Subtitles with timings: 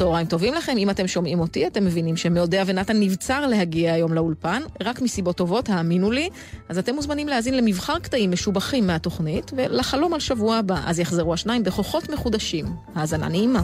[0.00, 4.62] צהריים טובים לכם, אם אתם שומעים אותי, אתם מבינים שמאודע ונתן נבצר להגיע היום לאולפן,
[4.82, 6.28] רק מסיבות טובות, האמינו לי.
[6.68, 11.62] אז אתם מוזמנים להאזין למבחר קטעים משובחים מהתוכנית, ולחלום על שבוע הבא, אז יחזרו השניים
[11.62, 12.66] בכוחות מחודשים.
[12.94, 13.62] האזנה נעימה.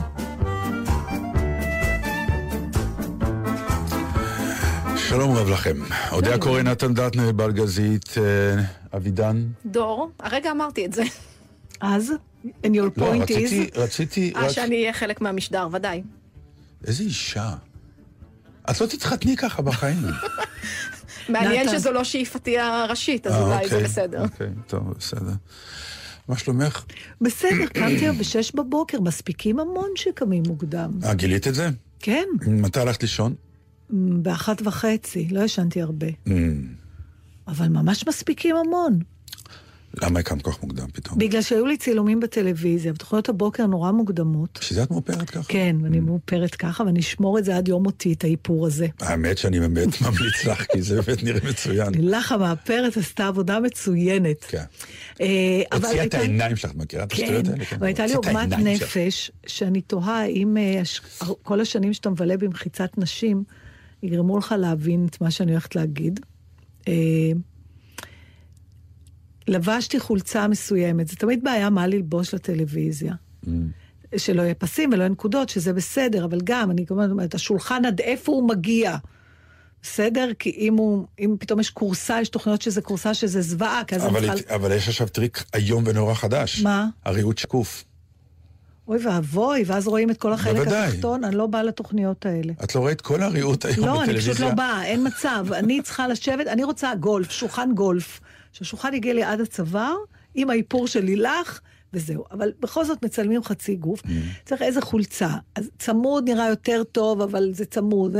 [4.96, 5.76] שלום רב לכם.
[6.12, 8.62] אודיה קורא נתן דטנר, בלגזית, אה,
[8.96, 9.44] אבידן.
[9.66, 11.02] דור, הרגע אמרתי את זה.
[11.80, 12.12] אז?
[12.46, 13.78] And your לא, point רציתי, is...
[13.78, 14.50] רציתי אה, רק...
[14.50, 16.02] שאני אהיה חלק מהמשדר, ודאי.
[16.86, 17.54] איזה אישה.
[18.70, 20.02] את לא תתחתני ככה בחיים.
[21.28, 21.68] מעניין.
[21.68, 24.22] שזו לא שאיפתי הראשית, אז אה, אולי זה אוקיי, בסדר.
[24.22, 25.32] אוקיי, טוב, בסדר.
[26.28, 26.84] מה שלומך?
[27.20, 30.90] בסדר, קמתי היום בשש בבוקר, מספיקים המון שקמים מוקדם.
[31.04, 31.68] אה, גילית את זה?
[31.98, 33.34] כן, מתי הלכת לישון?
[33.90, 36.06] באחת וחצי, לא ישנתי הרבה.
[36.06, 36.30] Mm,
[37.48, 38.98] אבל ממש מספיקים המון.
[40.02, 41.18] למה הקמת כל כך מוקדם פתאום?
[41.18, 44.58] בגלל שהיו לי צילומים בטלוויזיה, ותוכניות הבוקר נורא מוקדמות.
[44.60, 45.48] בשביל זה את מאופרת ככה?
[45.48, 48.86] כן, ואני מאופרת ככה, ואני אשמור את זה עד יום מותי, את האיפור הזה.
[49.00, 51.94] האמת שאני באמת ממליץ לך, כי זה באמת נראה מצוין.
[51.94, 54.44] לילך המאפרת עשתה עבודה מצוינת.
[54.48, 54.64] כן.
[55.20, 57.64] אה, הוציאה את העיניים שלך, את מכירה את כן, השטויות האלה?
[57.78, 58.48] והייתה לי עוגמת.
[58.52, 60.82] נפש, שאני תוהה האם אה,
[61.42, 63.44] כל השנים שאתה מבלה במחיצת נשים,
[64.02, 66.20] יגרמו לך להבין את מה שאני הולכת להגיד.
[69.48, 73.14] לבשתי חולצה מסוימת, זה תמיד בעיה מה ללבוש לטלוויזיה.
[73.44, 73.48] Mm.
[74.16, 78.00] שלא יהיה פסים ולא יהיה נקודות, שזה בסדר, אבל גם, אני כמובן אומרת, השולחן עד
[78.00, 78.96] איפה הוא מגיע.
[79.82, 80.30] בסדר?
[80.38, 84.04] כי אם הוא, אם פתאום יש כורסה, יש תוכניות שזה כורסה שזה זוועה, כי אז
[84.04, 84.54] אני אבל, צריכה...
[84.54, 86.62] אבל יש עכשיו טריק איום ונורא חדש.
[86.62, 86.86] מה?
[87.04, 87.84] הריהוט שקוף.
[88.88, 90.88] אוי ואבוי, ואז רואים את כל החלק בוודאי.
[90.88, 92.52] התחתון, אני לא באה לתוכניות האלה.
[92.64, 94.34] את לא ראית כל הריהוט היום לא, אני בטלוויזיה?
[94.34, 95.46] פשוט לא באה, אין מצב.
[95.52, 98.20] אני צריכה לשבת, אני רוצה גולף, שולחן גולף.
[98.56, 99.96] שהשולחן יגיע לי עד הצוואר,
[100.34, 101.60] עם האיפור של לילך,
[101.92, 102.24] וזהו.
[102.30, 104.02] אבל בכל זאת מצלמים חצי גוף.
[104.02, 104.08] Mm.
[104.44, 105.28] צריך איזה חולצה.
[105.54, 108.16] אז צמוד נראה יותר טוב, אבל זה צמוד.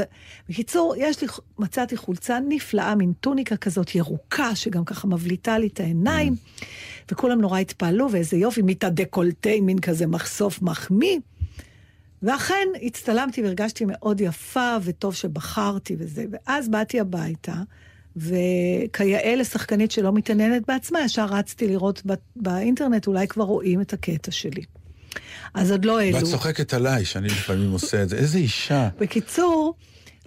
[0.48, 5.80] בקיצור, יש לי, מצאתי חולצה נפלאה, מין טוניקה כזאת ירוקה, שגם ככה מבליטה לי את
[5.80, 6.64] העיניים, Mm.
[7.12, 11.18] וכולם נורא התפעלו, ואיזה יופי, מיטה דקולטה, מין כזה מחשוף מחמיא.
[12.22, 16.24] ואכן, הצטלמתי והרגשתי מאוד יפה, וטוב שבחרתי וזה.
[16.30, 17.54] ואז באתי הביתה,
[18.16, 22.02] וכיאה לשחקנית שלא מתעניינת בעצמה, ישר רצתי לראות
[22.36, 24.62] באינטרנט, אולי כבר רואים את הקטע שלי.
[25.54, 26.16] אז עוד לא העלו.
[26.16, 28.16] ואת צוחקת עליי, שאני לפעמים עושה את זה.
[28.16, 28.88] איזה אישה.
[28.98, 29.74] בקיצור,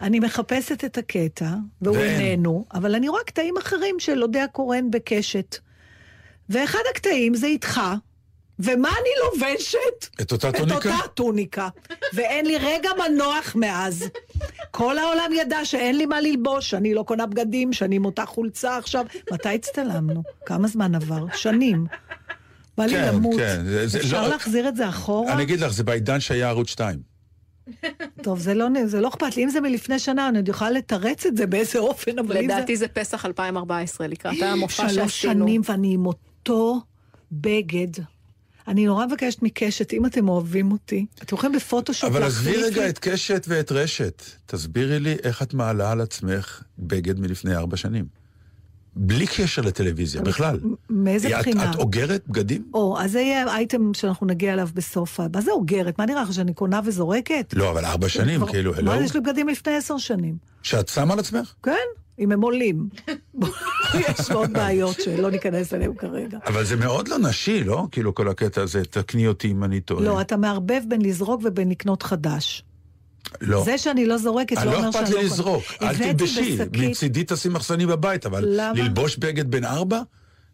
[0.02, 2.22] אני מחפשת את הקטע, והוא ואין.
[2.22, 5.58] איננו, אבל אני רואה קטעים אחרים של אודה הקורן בקשת.
[6.50, 7.82] ואחד הקטעים זה איתך,
[8.59, 10.22] ומה אני לובשת?
[10.22, 10.75] את אותה את טוניקה?
[10.75, 11.70] אותה טוניקה.
[12.14, 14.03] ואין לי רגע מנוח מאז.
[14.72, 18.78] כל העולם ידע שאין לי מה ללבוש, שאני לא קונה בגדים, שאני עם אותה חולצה
[18.78, 19.06] עכשיו.
[19.31, 20.24] מתי הצטלמנו?
[20.46, 21.25] כמה זמן עבר?
[21.36, 21.86] שנים.
[22.78, 23.36] בא לי כן, למות.
[23.38, 23.62] כן,
[24.00, 25.34] אפשר לא- להחזיר את זה אחורה?
[25.34, 27.00] אני אגיד לך, זה בעידן שהיה ערוץ 2.
[28.24, 29.44] טוב, זה לא, זה לא אכפת לי.
[29.44, 32.53] אם זה מלפני שנה, אני עוד יכולה לתרץ את זה באיזה אופן, אבל אם זה...
[32.56, 34.94] לדעתי זה פסח 2014, לקראת המופע שעשינו.
[34.94, 36.80] שלוש שנים ואני עם אותו
[37.31, 38.03] בגד.
[38.69, 42.63] אני נורא מבקשת מקשת, אם אתם אוהבים אותי, אתם יכולים בפוטושופ אבל להחליף עזבי לי...
[42.63, 44.24] רגע את קשת ואת רשת.
[44.46, 48.19] תסבירי לי איך את מעלה על עצמך בגד מלפני ארבע שנים.
[49.02, 50.60] בלי קשר לטלוויזיה, בכלל.
[50.90, 51.72] מאיזה את- בחינה?
[51.72, 52.64] את אוגרת בגדים?
[52.74, 55.20] או, אז זה יהיה אייטם שאנחנו נגיע אליו בסוף.
[55.34, 56.00] מה זה אוגרת?
[56.00, 57.54] מה נראה לך, שאני קונה וזורקת?
[57.58, 59.04] לא, אבל ארבע שנים, כבר- כאילו, מה, הלו?
[59.04, 60.36] יש לי בגדים לפני עשר שנים.
[60.64, 61.54] שאת שמה על עצמך?
[61.64, 61.72] כן,
[62.20, 62.90] אם הם עולים.
[64.09, 66.38] יש עוד בעיות שלא ניכנס אליהן כרגע.
[66.48, 67.88] אבל זה מאוד לא נשי, לא?
[67.92, 70.04] כאילו, כל הקטע הזה, תקני אותי אם אני טועה.
[70.04, 72.64] לא, אתה מערבב בין לזרוק ובין לקנות חדש.
[73.41, 73.63] לא.
[73.63, 75.34] זה שאני לא זורקת אני לא לא אומר אכפת שאני לא לי קונה.
[75.41, 78.73] לזרוק, אל תלבשי, מצידי תשים מחסנים בבית, אבל למה?
[78.79, 80.01] ללבוש בגד בן ארבע?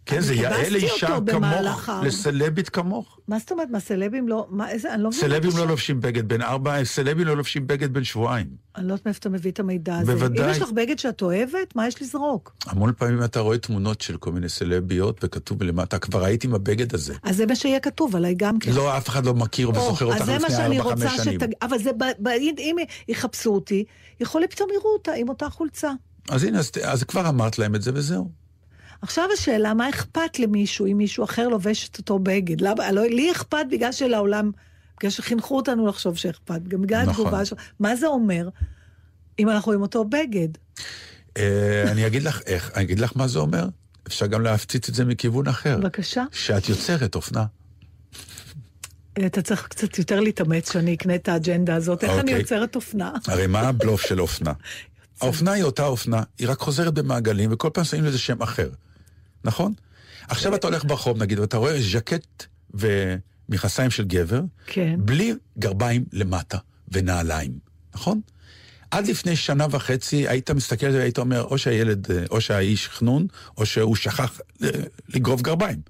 [0.06, 3.20] כן, זה יאה לאישה כמוך, לסלבית כמוך.
[3.28, 4.48] מה זאת אומרת, מה סלבים לא...
[4.50, 4.94] מה, איזה...
[4.94, 5.28] אני לא מבינה.
[5.28, 5.68] סלבים לא.
[5.68, 8.48] לובשים בגד בן ארבע, סלבים לא לובשים בגד בן שבועיים.
[8.76, 10.14] אני לא יודעת מאיפה אתה מביא את המידע הזה.
[10.14, 10.46] בוודאי.
[10.46, 12.56] אם יש לך בגד שאת אוהבת, מה יש לזרוק?
[12.66, 16.94] המון פעמים אתה רואה תמונות של כל מיני סלביות, וכתוב למטה, כבר הייתי עם הבגד
[16.94, 17.14] הזה.
[17.24, 18.72] אז זה מה שיהיה כתוב עליי גם כן.
[18.72, 21.40] לא, אף אחד לא מכיר וזוכר אותך לפני שאני ארבע, רוצה חמש שנים.
[21.40, 21.52] שתג...
[21.62, 21.92] אבל זה.
[22.58, 22.76] אם
[23.08, 23.84] יחפשו אותי,
[24.20, 25.92] יכול פתאום יראו אותה עם אותה חולצה.
[26.30, 28.45] אז הנה, אז כבר אמרת להם את זה וזהו.
[29.06, 32.62] עכשיו השאלה, מה אכפת למישהו אם מישהו אחר לובש את אותו בגד?
[32.62, 34.52] למה, לא, לי אכפת בגלל שלעולם,
[34.98, 37.26] בגלל שחינכו אותנו לחשוב שאכפת, גם בגלל נכון.
[37.26, 37.58] התגובה שלו.
[37.80, 38.50] מה זה אומר
[39.40, 40.48] אם אנחנו עם אותו בגד?
[41.38, 43.68] אה, אני אגיד לך איך, אני אגיד לך מה זה אומר.
[44.08, 45.78] אפשר גם להפציץ את זה מכיוון אחר.
[45.78, 46.24] בבקשה.
[46.32, 47.46] שאת יוצרת אופנה.
[49.26, 52.04] אתה צריך קצת יותר להתאמץ שאני אקנה את האג'נדה הזאת.
[52.04, 52.38] איך אני אוקיי.
[52.40, 53.12] יוצרת אופנה?
[53.28, 54.54] הרי מה הבלוף של אופנה?
[55.22, 58.70] האופנה היא אותה אופנה, היא רק חוזרת במעגלים, וכל פעם שמים לזה שם אחר.
[59.46, 59.74] נכון?
[60.28, 64.96] עכשיו אתה הולך ברחוב, נגיד, ואתה רואה ז'קט ומכנסיים של גבר, כן.
[64.98, 66.58] בלי גרביים למטה
[66.92, 67.52] ונעליים,
[67.96, 68.22] נכון?
[68.92, 73.28] עד לפני שנה וחצי היית מסתכל על זה והיית אומר, או שהילד, או שהאיש חנון,
[73.58, 74.70] או שהוא שכח אה,
[75.10, 75.82] לגרוב גרביים.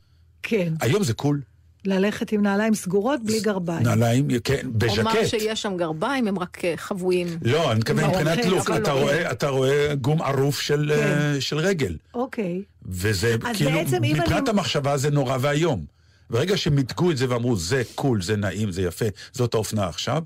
[0.43, 0.73] כן.
[0.81, 1.41] היום זה cool.
[1.87, 3.83] ללכת עם נעליים סגורות בלי גרביים.
[3.83, 5.27] נעליים, כן, בז'קט.
[5.27, 7.27] שיש שם גרביים, הם רק אה, חבויים.
[7.41, 9.01] לא, אני מתכוון מבחינת כן, לוק, אתה לא.
[9.01, 11.01] רואה, אתה רואה גדם ערוף של, כן.
[11.35, 11.95] אה, של רגל.
[12.13, 12.61] אוקיי.
[12.85, 13.71] וזה אז כאילו,
[14.01, 15.85] מבחינת אני- המחשבה זה נורא ואיום.
[16.29, 20.23] ברגע שמיתגו את זה ואמרו, זה cool, זה נעים, זה יפה, זאת האופנה עכשיו,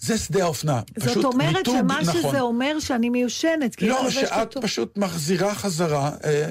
[0.00, 0.80] זה שדה האופנה.
[0.96, 2.22] זאת אומרת שמה נכון.
[2.22, 4.62] שזה אומר שאני מיושנת, כי לא, שאת אותו.
[4.62, 6.44] פשוט מחזירה חזרה אה,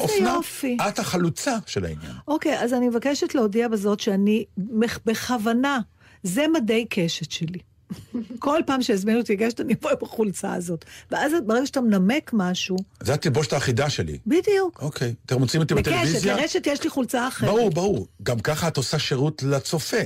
[0.00, 0.34] אופנה.
[0.34, 0.76] יופי.
[0.88, 2.12] את החלוצה של העניין.
[2.28, 4.44] אוקיי, אז אני מבקשת להודיע בזאת שאני
[5.06, 5.78] בכוונה,
[6.22, 7.58] זה מדי קשת שלי.
[8.38, 10.84] כל פעם שהזמינו אותי לגשת, אני אבוא עם החולצה הזאת.
[11.10, 14.18] ואז ברגע שאתה מנמק משהו, זה התלבושת האחידה שלי.
[14.26, 14.82] בדיוק.
[14.82, 15.14] אוקיי.
[15.26, 16.36] אתם רוצים אותי בקשת, בטלוויזיה?
[16.36, 17.50] לרשת יש לי חולצה אחרת.
[17.50, 18.06] ברור, ברור.
[18.22, 19.96] גם ככה את עושה שירות לצופה.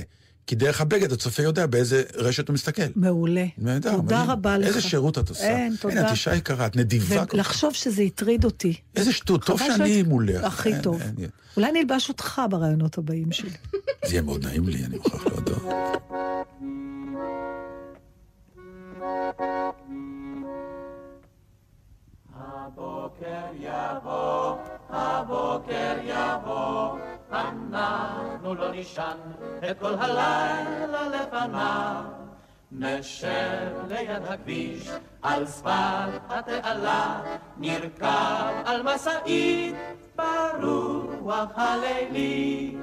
[0.47, 2.81] כי דרך הבגד הצופה יודע באיזה רשת הוא מסתכל.
[2.95, 3.45] מעולה.
[3.57, 4.29] נהדר, תודה מדהים.
[4.31, 4.67] רבה לך.
[4.67, 5.43] איזה שירות את עושה.
[5.57, 5.93] אין, תודה.
[5.93, 7.33] הנה, את אישה יקרה, את נדיבה כל כך.
[7.33, 8.73] ולחשוב שזה הטריד אותי.
[8.95, 10.43] איזה שטות, טוב שאני שאת- מולך.
[10.43, 11.01] הכי אין, טוב.
[11.01, 11.29] אין, אין.
[11.57, 13.49] אולי נלבש אותך ברעיונות הבאים שלי.
[14.07, 15.63] זה יהיה מאוד נעים לי, אני מוכרח להודות.
[22.65, 24.55] הבוקר יבוא,
[24.89, 26.97] הבוקר יבוא,
[27.31, 29.17] אנחנו לא נישן
[29.71, 32.03] את כל הלילה לפניו.
[32.71, 34.89] נשב ליד הכביש,
[35.21, 37.21] על שפת התעלה,
[37.57, 39.75] נרכב על משאית
[40.15, 42.77] ברוח הלילי.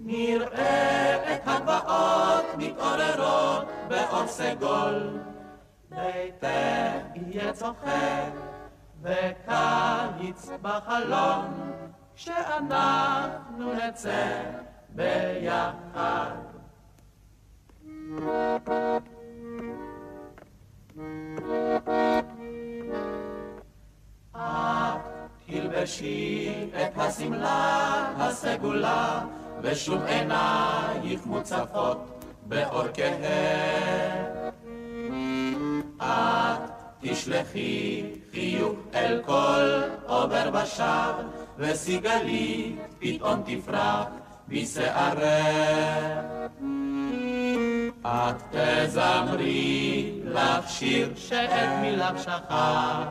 [0.00, 5.18] נראה את הגבעות מתעוררות באור סגול.
[5.90, 6.46] ביתך
[7.14, 8.57] יהיה צוחק
[9.02, 11.72] וקיץ בחלון
[12.14, 14.42] כשאנחנו נצא
[14.88, 16.36] ביחד.
[24.32, 24.98] את
[25.46, 29.24] תלבשי את השמלה הסגולה
[29.62, 34.47] ושוב עינייך מוצפות באור כהה
[37.00, 38.02] תשלחי
[38.32, 41.12] חיוך אל כל עובר ושב,
[41.58, 44.06] וסיגלי פתאום תפרח
[44.48, 45.18] בשערך.
[48.06, 53.06] את תזמרי לך שיר שאת מילך שכח,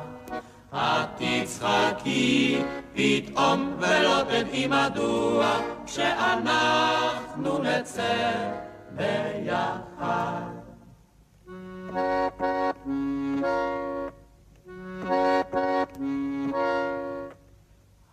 [0.73, 2.61] את תצחקי
[2.93, 8.33] פתאום ולא תדעי מדוע, כשאנחנו נצא
[8.91, 10.57] ביחד.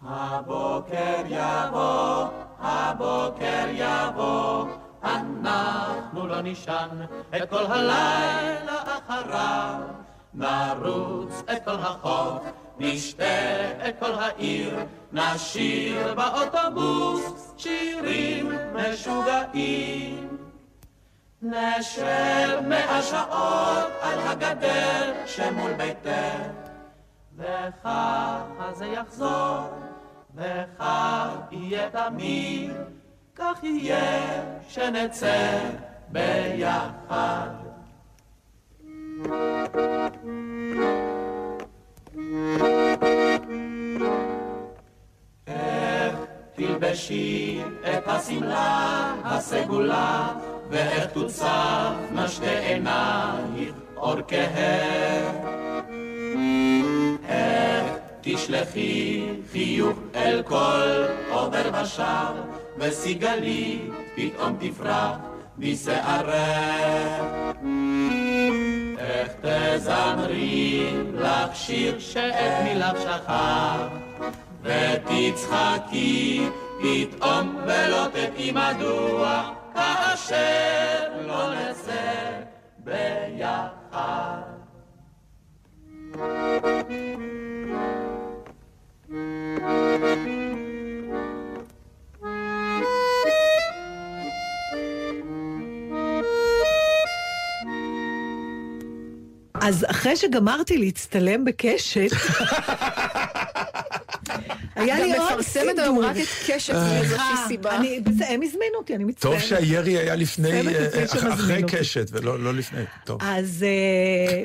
[0.03, 2.27] הבוקר יבוא,
[2.61, 4.65] הבוקר יבוא,
[5.05, 6.89] אנחנו לא נישן
[7.37, 10.05] את כל הלילה אחריו.
[10.35, 12.43] נרוץ את כל החוף,
[12.79, 14.79] נשתה את כל העיר,
[15.13, 20.44] נשיר באוטובוס שירים משוגעים.
[21.45, 26.49] נשב מאה שעות על הגדר שמול ביתך,
[27.37, 29.69] וככה זה יחזור,
[30.35, 32.73] וכך יהיה תמיד,
[33.35, 35.59] כך יהיה שנצא
[36.09, 37.49] ביחד.
[45.47, 46.17] איך
[46.55, 50.33] תלבשי את השמלה הסגולה,
[50.75, 55.31] ואיך תוצפנה שתי עינייך אור כהה.
[57.29, 62.35] איך תשלחי חיוך אל כל עובר ושב,
[62.79, 63.79] וסיגלי
[64.15, 65.17] פתאום תפרח
[65.59, 67.23] בשערך.
[68.99, 73.87] איך תזמרי לך שיר שאת מילך שכח,
[74.63, 76.49] ותצחקי
[76.83, 82.41] פתאום ולא תדעי מדוע, כאשר לא נצא
[82.79, 84.41] ביחד.
[99.55, 102.11] אז אחרי שגמרתי להצטלם בקשת,
[104.85, 106.05] היה לי גם עוד מפרסמת היום סידור.
[106.11, 107.77] רק את קשת מאיזושהי סיבה.
[107.77, 109.33] אני- בסדר, הם הזמינו אותי, אני מצטערת.
[109.35, 111.63] טוב שהירי היה לפני, אה, שמזמין אחרי.
[111.69, 112.83] קשת, ולא לא לפני.
[113.05, 113.21] טוב.
[113.23, 114.43] אז, אה,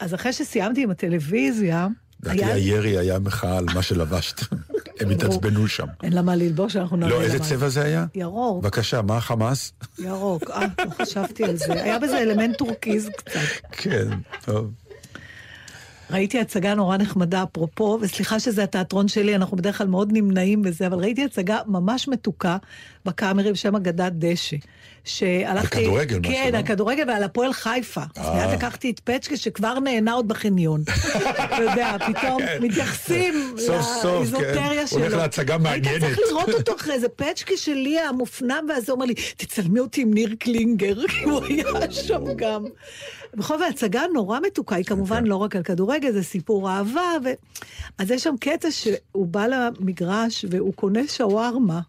[0.00, 1.86] אז אחרי שסיימתי עם הטלוויזיה,
[2.22, 2.44] לדעתי.
[2.44, 4.40] הירי היה מחאה על מה שלבשת.
[5.00, 5.86] הם התעצבנו שם.
[6.02, 7.44] אין לה מה ללבוש, אנחנו נראה לא, לה איזה מה.
[7.44, 8.04] צבע זה היה?
[8.14, 9.72] ירוק, בבקשה, מה החמאס?
[9.98, 10.50] ירוק.
[10.50, 11.72] אה, לא חשבתי על זה.
[11.72, 13.38] היה בזה אלמנט טורקיז קצת.
[13.72, 14.08] כן,
[14.44, 14.70] טוב.
[16.10, 20.86] ראיתי הצגה נורא נחמדה, אפרופו, וסליחה שזה התיאטרון שלי, אנחנו בדרך כלל מאוד נמנעים בזה,
[20.86, 22.56] אבל ראיתי הצגה ממש מתוקה
[23.04, 24.56] בקאמרי בשם אגדת דשא.
[25.04, 25.78] שהלכתי...
[25.78, 26.58] על כדורגל, משהו, כן, לא?
[26.58, 28.02] על כדורגל ועל הפועל חיפה.
[28.16, 28.46] אז אה.
[28.46, 30.82] מיד לקחתי את פצ'קה שכבר נהנה עוד בחניון.
[31.44, 32.58] אתה יודע, פתאום כן.
[32.60, 34.86] מתייחסים סוף, לאיזוטריה כן.
[34.86, 35.00] שלו.
[35.00, 36.02] הולך להצגה מעניינת.
[36.02, 40.02] היית צריך לראות אותו אחרי זה, פצ'קה שלי המופנם, ואז הוא אומר לי, תצלמי אותי
[40.02, 42.64] עם ניר קלינגר, כי הוא היה שם גם.
[43.34, 47.28] בכל זאת, ההצגה נורא מתוקה, היא כמובן לא רק על כדורגל, זה סיפור אהבה, ו...
[47.98, 51.80] אז יש שם קטע שהוא בא למגרש והוא קונה שווארמה,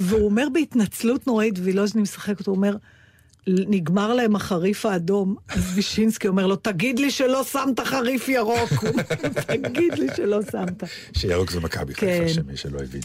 [0.00, 2.76] והוא אומר בהתנצלות נוראית, וילוז'ני משחק אותו, הוא אומר,
[3.46, 8.70] נגמר להם החריף האדום, אז וישינסקי אומר לו, תגיד לי שלא שמת חריף ירוק.
[9.46, 10.82] תגיד לי שלא שמת.
[11.12, 12.06] שירוק זה מכבי כן.
[12.06, 13.00] חיפה, שמי שלא הבין.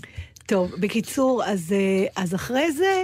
[0.46, 3.04] טוב, בקיצור, אז, אה, אז אחרי זה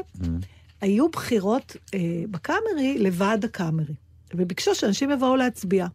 [0.82, 2.00] היו בחירות אה,
[2.32, 3.94] בקאמרי לוועד הקאמרי,
[4.34, 5.88] וביקשו שאנשים יבואו להצביע.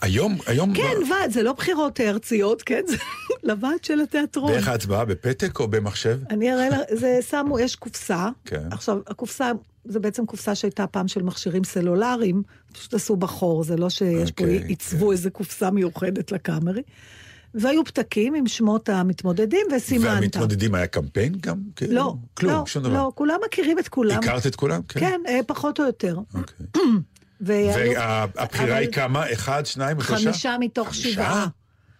[0.00, 0.74] היום, היום...
[0.74, 2.80] כן, ב- ועד, זה לא בחירות ארציות, כן?
[2.86, 2.96] זה
[3.48, 4.52] לוועד של התיאטרון.
[4.52, 5.04] ואיך ההצבעה?
[5.04, 6.18] בפתק או במחשב?
[6.30, 8.28] אני אראה לך, זה שמו, יש קופסה.
[8.44, 8.68] כן.
[8.70, 9.52] עכשיו, הקופסה,
[9.84, 14.44] זה בעצם קופסה שהייתה פעם של מכשירים סלולריים, פשוט עשו בחור, זה לא שיש פה,
[14.44, 16.82] אוקיי, עיצבו איזה קופסה מיוחדת לקאמרי.
[17.54, 20.06] והיו פתקים עם שמות המתמודדים וסימנת.
[20.20, 21.56] והמתמודדים היה קמפיין גם?
[21.76, 21.94] כאילו?
[21.94, 22.92] לא, כלום, לא, שום דבר.
[22.94, 24.18] לא, כולם מכירים את כולם.
[24.18, 24.80] הכרת את כולם?
[24.88, 25.00] כן.
[25.00, 26.18] כן, אה, פחות או יותר.
[26.34, 26.66] אוקיי.
[26.74, 26.82] והיו-
[27.40, 29.32] והבחירה היא כמה?
[29.32, 30.24] אחד, שניים, שלושה?
[30.24, 30.94] חמישה מתוך?
[30.94, 31.46] שבעה.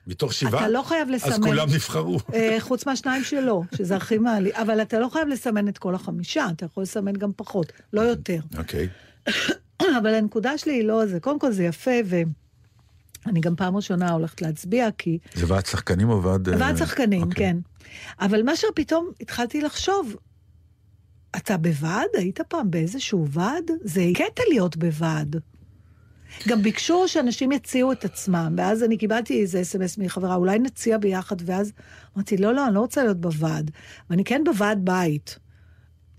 [0.06, 0.60] מתוך שבעה?
[0.60, 1.48] אתה לא חייב אז לסמן.
[1.48, 2.18] כולם נבחרו.
[2.34, 4.50] אה, חוץ מהשניים שלו, שזה הכי מעלי.
[4.54, 8.38] אבל אתה לא חייב לסמן את כל החמישה, אתה יכול לסמן גם פחות, לא יותר.
[8.58, 8.88] אוקיי.
[9.98, 11.20] אבל הנקודה שלי היא לא זה.
[11.20, 15.18] קודם כל זה יפה, ואני גם פעם ראשונה הולכת להצביע, כי...
[15.34, 16.48] זה ועד שחקנים או ועד...
[16.48, 17.36] אה, ועד שחקנים, אוקיי.
[17.36, 17.56] כן.
[18.20, 20.16] אבל מה שפתאום התחלתי לחשוב,
[21.36, 22.08] אתה בוועד?
[22.14, 23.70] היית פעם באיזשהו ועד?
[23.84, 25.36] זה קטע להיות בוועד.
[26.48, 31.36] גם ביקשו שאנשים יציעו את עצמם, ואז אני קיבלתי איזה אס.אם.אס מחברה, אולי נציע ביחד,
[31.44, 31.72] ואז
[32.16, 33.70] אמרתי, לא, לא, אני לא רוצה להיות בוועד.
[34.10, 35.38] ואני כן בוועד בית.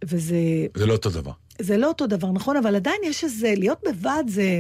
[0.06, 0.36] וזה
[0.76, 1.32] זה לא אותו דבר.
[1.60, 2.58] זה לא אותו דבר, נכון?
[2.58, 4.60] אבל עדיין יש איזה, להיות בוועד זה...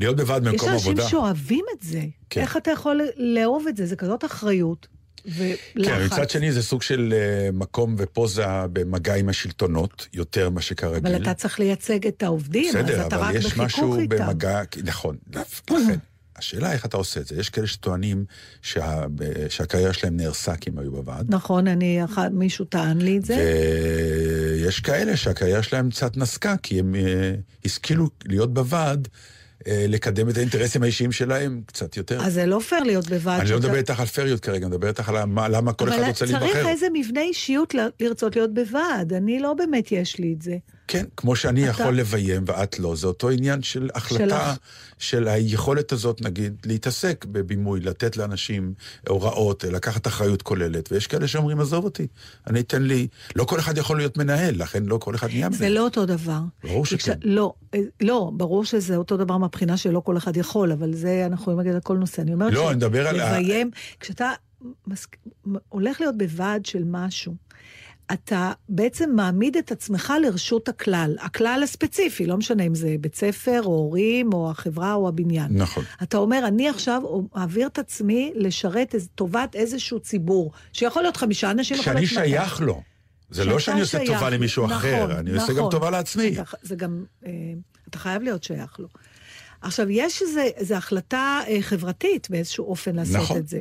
[0.00, 1.08] להיות בוועד יש במקום אנשים עבודה.
[1.08, 2.04] שאוהבים את זה.
[2.30, 2.40] כן.
[2.40, 3.86] איך אתה יכול לאהוב את זה?
[3.86, 4.88] זה כזאת אחריות
[5.26, 5.88] ולחץ.
[5.88, 11.14] כן, מצד שני זה סוג של אה, מקום ופוזה במגע עם השלטונות, יותר מה שכרגיל.
[11.14, 14.16] אבל אתה צריך לייצג את העובדים, בסדר, אז אתה רק אבל יש בחיכוך משהו איתם.
[14.16, 15.16] במגע, נכון,
[15.70, 15.98] לכן.
[16.38, 17.36] השאלה איך אתה עושה את זה.
[17.36, 18.24] יש כאלה שטוענים
[18.62, 19.04] שה,
[19.48, 23.36] שהקריירה שלהם נהרסה כי הם היו בוועד, נכון, אני, אחד, מישהו טען לי את זה.
[24.54, 29.08] ויש כאלה שהקריירה שלהם קצת נסקה, כי הם אה, השכילו להיות בוועד,
[29.66, 32.20] לקדם את האינטרסים האישיים שלהם קצת יותר.
[32.26, 33.40] אז זה לא פייר להיות בוועד.
[33.40, 35.98] אני לא מדבר איתך על פריות כרגע, אני מדבר איתך על מה- למה כל אחד
[35.98, 36.68] אבל רוצה צריך להיבחר.
[36.68, 39.12] איזה מבנה אישיות לרצות להיות בוועד.
[39.12, 40.56] אני לא באמת יש לי את זה.
[40.88, 44.54] כן, כמו שאני אתה- יכול לביים ואת לא, זה אותו עניין של החלטה,
[44.98, 48.74] של היכולת הזאת, נגיד, להתעסק בבימוי, לתת לאנשים
[49.08, 52.06] הוראות, לקחת אחריות כוללת, ויש כאלה שאומרים, עזוב אותי,
[52.46, 53.06] אני אתן לי...
[53.36, 55.58] לא כל אחד יכול להיות מנהל, לכן לא כל אחד נהיה מנהל.
[55.58, 56.40] זה לא אותו דבר.
[56.64, 57.18] ברור שכן.
[57.22, 61.42] לא, אה, לא, ברור שזה אותו דבר מהבחינה שלא כל אחד יכול, אבל זה אנחנו
[61.42, 62.22] יכולים להגיד על כל נושא.
[62.22, 64.30] אני אומרת לא, אני מדבר על ה- לביים, כשאתה
[64.86, 65.16] מסק...
[65.68, 67.34] הולך להיות בוועד של משהו,
[68.12, 73.60] אתה בעצם מעמיד את עצמך לרשות הכלל, הכלל הספציפי, לא משנה אם זה בית ספר,
[73.64, 75.48] או הורים, או החברה, או הבניין.
[75.50, 75.84] נכון.
[76.02, 77.02] אתה אומר, אני עכשיו
[77.34, 82.30] מעביר את עצמי לשרת טובת איזשהו ציבור, שיכול להיות חמישה אנשים, יכול שאני להיות מאתיים.
[82.30, 82.82] שייך לו.
[83.30, 84.30] זה לא שאני עושה שייך טובה.
[84.30, 85.70] למישהו נכון, אחר, אני עושה גם נכון.
[85.70, 86.34] טובה לעצמי.
[86.34, 87.30] אתה, זה גם, אה,
[87.88, 88.88] אתה חייב להיות שייך לו.
[89.60, 90.22] עכשיו, יש
[90.56, 93.60] איזו החלטה אה, חברתית באיזשהו אופן לעשות נכון, את זה.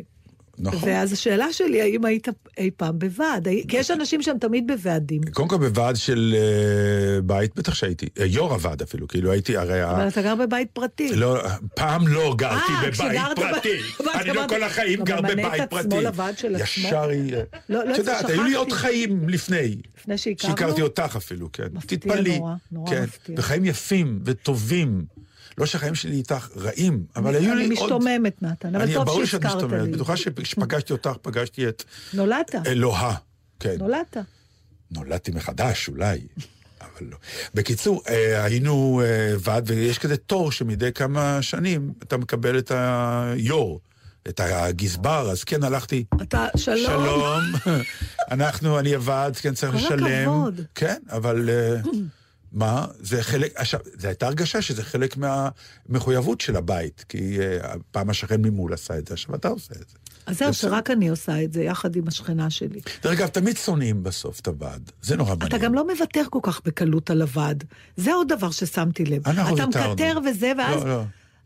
[0.60, 0.90] נכון.
[0.90, 3.48] ואז השאלה שלי, האם היית אי פעם בוועד?
[3.68, 5.22] כי יש אנשים שהם תמיד בוועדים.
[5.34, 9.82] קודם כל בוועד של אה, בית, בטח שהייתי, אה, יו"ר הוועד אפילו, כאילו הייתי, הרי...
[9.82, 11.16] ה- אבל אתה גר בבית פרטי.
[11.16, 11.38] לא,
[11.76, 13.78] פעם לא גרתי אה, בבית פרטי.
[14.22, 16.04] אני לא כל החיים גר ממנה בבית את עצמו פרטי.
[16.04, 16.88] לוועד של עצמו?
[16.88, 17.34] ישר היא...
[17.70, 18.30] לא, לא, את יודעת.
[18.30, 19.76] היו לי עוד חיים לפני.
[19.98, 20.58] לפני שהכרנו?
[20.58, 21.68] שהכרתי אותך אפילו, כן.
[21.74, 22.16] מפתיע.
[22.38, 23.04] נורא, נורא כן.
[23.04, 23.36] מפתיע.
[23.40, 25.06] וחיים יפים וטובים.
[25.58, 27.84] לא שהחיים שלי איתך רעים, אבל היו לי אני עוד...
[27.84, 29.82] משתוממת, נתן, אבל אני- טוב ברור שאת שהזכרת משתוממת.
[29.86, 29.92] לי.
[29.92, 31.84] בטוחה שכשפגשתי אותך, פגשתי את
[32.14, 33.16] נולדת, אלוהה.
[33.60, 33.76] כן.
[33.80, 34.18] נולדת.
[34.92, 36.20] נולדתי מחדש, אולי,
[36.82, 37.18] אבל לא.
[37.54, 43.80] בקיצור, אה, היינו אה, ועד, ויש כזה תור שמדי כמה שנים אתה מקבל את היו"ר.
[44.30, 46.78] את הגזבר, אז כן הלכתי, אתה, שלום.
[46.86, 47.42] שלום,
[48.32, 50.22] אנחנו, אני הוועד, כן צריך כל לשלם.
[50.30, 50.62] הכבוד.
[50.76, 51.76] כן, אבל אה,
[52.56, 58.10] מה, זה חלק, עכשיו, זו הייתה הרגשה שזה חלק מהמחויבות של הבית, כי אה, פעם
[58.10, 59.98] השכן ממול עשה את זה, עכשיו אתה עושה את זה.
[60.26, 60.54] אז זהו.
[60.54, 62.80] שרק אני עושה את זה, יחד עם השכנה שלי.
[63.04, 65.48] דרך אגב, תמיד שונאים בסוף את הוועד, זה נורא מעניין.
[65.48, 67.64] אתה גם לא מוותר כל כך בקלות על הוועד.
[67.98, 69.28] זה עוד דבר ששמתי לב.
[69.28, 69.66] אנחנו אתה.
[69.68, 71.04] מקטר וזה, ואז לא, לא.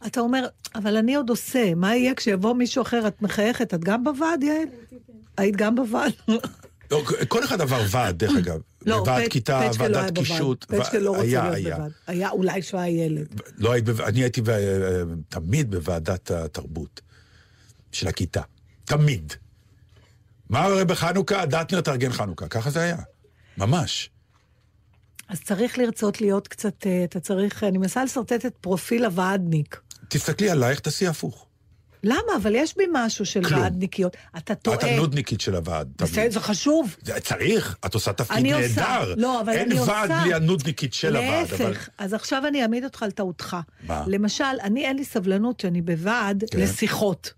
[0.07, 3.07] אתה אומר, אבל אני עוד עושה, מה יהיה כשיבוא מישהו אחר?
[3.07, 4.67] את מחייכת, את גם בוועד, יעל?
[5.37, 6.11] היית גם בוועד?
[6.91, 8.59] לא, כל אחד עבר ועד, דרך אגב.
[8.85, 10.27] לא, ועד פט- כיתה, פצ'קה לא היה ועדת בוועד.
[10.37, 10.63] קישוט.
[10.63, 11.75] פצ'קה ו- לא רוצה היה, להיות היה.
[11.75, 11.91] בוועד.
[12.07, 13.41] היה אולי היה ילד.
[13.57, 14.51] לא היית, בו- אני הייתי ב-
[15.29, 17.01] תמיד בוועדת התרבות
[17.91, 18.41] של הכיתה.
[18.85, 19.33] תמיד.
[20.49, 21.45] מה הרי בחנוכה?
[21.45, 22.47] דטנר תארגן חנוכה.
[22.47, 22.97] ככה זה היה.
[23.57, 24.09] ממש.
[25.27, 29.81] אז צריך לרצות להיות קצת, אה, אתה צריך, אני מנסה לשרטט את פרופיל הוועדניק.
[30.07, 31.45] תסתכלי עלייך, תעשי הפוך.
[32.03, 32.35] למה?
[32.41, 33.61] אבל יש בי משהו של כלום.
[33.61, 34.17] ועדניקיות.
[34.37, 34.77] אתה טועה.
[34.77, 35.91] את הנודניקית של הוועד.
[36.01, 36.95] בסדר, זה חשוב.
[37.01, 38.81] זה צריך, את עושה תפקיד אני עושה.
[38.81, 39.13] נהדר.
[39.17, 40.21] לא, אבל אין אני ועד עושה.
[40.23, 41.47] בלי הנודניקית של הוועד.
[41.53, 41.69] אבל...
[41.69, 43.57] להפך, אז עכשיו אני אעמיד אותך על טעותך.
[43.87, 44.03] מה?
[44.07, 46.59] למשל, אני אין לי סבלנות שאני בוועד כן.
[46.59, 47.33] לשיחות.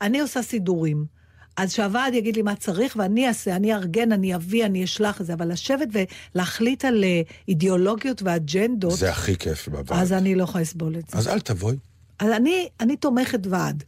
[0.00, 1.16] אני עושה סידורים.
[1.56, 5.26] אז שהוועד יגיד לי מה צריך, ואני אעשה, אני אארגן, אני אביא, אני אשלח את
[5.26, 5.88] זה, אבל לשבת
[6.34, 10.00] ולהחליט על אה, אידיאולוגיות ואג'נדות, זה הכי כיף בוועד.
[10.00, 11.18] אז אני לא יכולה לסבול את זה.
[11.18, 11.76] אז אל תבואי.
[12.18, 13.84] אז אני, אני תומכת ועד.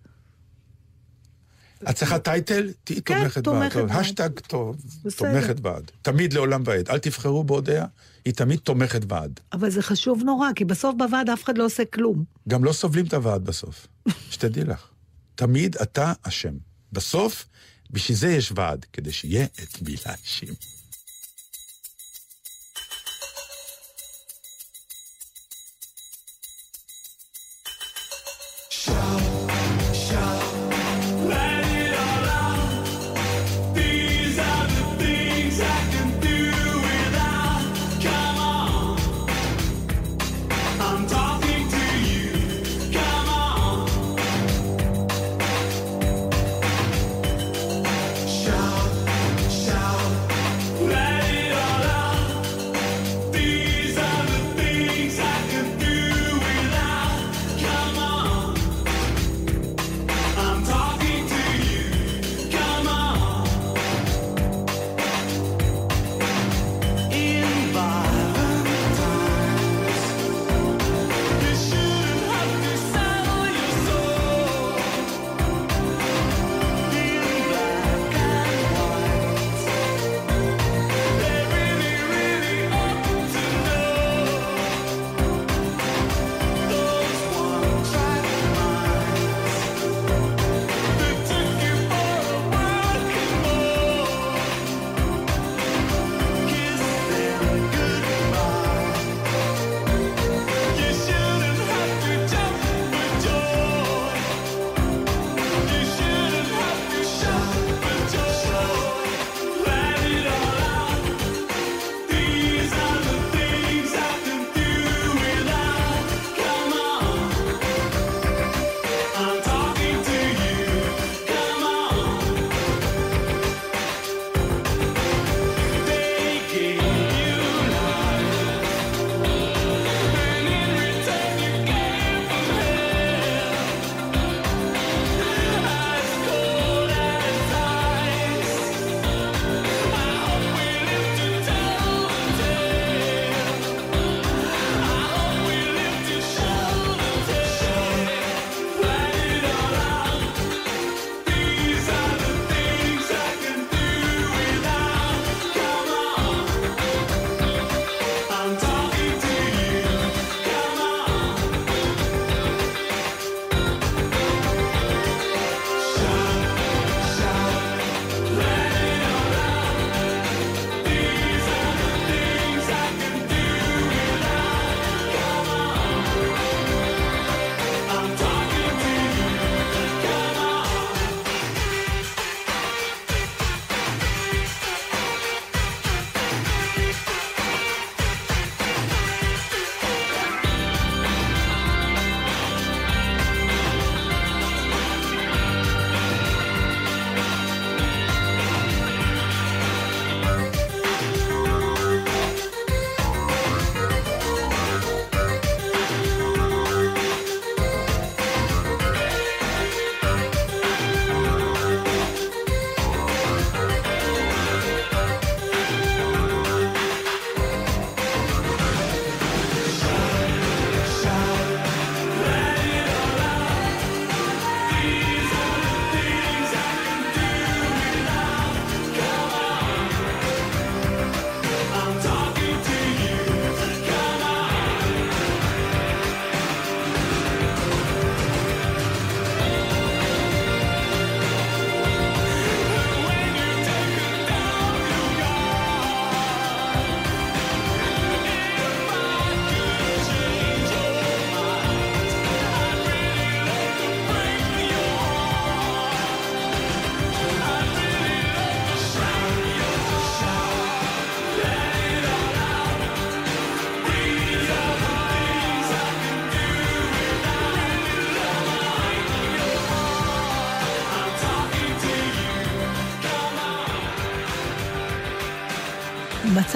[1.91, 2.71] את צריכה טייטל?
[2.85, 3.77] תהיי כן, תומכת.
[3.77, 3.91] ועד.
[3.91, 4.77] השטג טוב.
[5.17, 5.91] תומכת ועד.
[6.03, 6.89] תמיד לעולם ועד.
[6.89, 7.87] אל תבחרו בהודיה,
[8.25, 9.41] היא תמיד תומכת ועד.
[9.53, 12.25] אבל זה חשוב נורא, כי בסוף בוועד אף אחד לא עושה כלום.
[12.49, 13.87] גם לא סובלים את הוועד בסוף.
[14.31, 14.87] שתדעי לך.
[15.35, 16.55] תמיד אתה אשם.
[16.93, 17.47] בסוף,
[17.91, 20.55] בשביל זה יש ועד, כדי שיהיה את מי להאשים.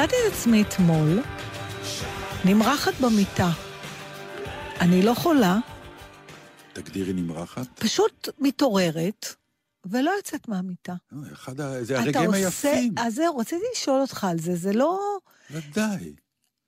[0.03, 1.23] מצאתי את עצמי אתמול
[2.45, 3.51] נמרחת במיטה.
[4.81, 5.59] אני לא חולה,
[6.73, 7.81] תגדירי נמרחת.
[7.81, 9.27] פשוט מתעוררת,
[9.87, 10.95] ולא יוצאת מהמיטה.
[11.13, 11.85] אה, אחד ה...
[11.85, 12.73] זה הרגעים עושה...
[12.73, 12.95] היפים.
[12.99, 15.19] אז זהו, רציתי לשאול אותך על זה, זה לא...
[15.51, 16.13] ודאי.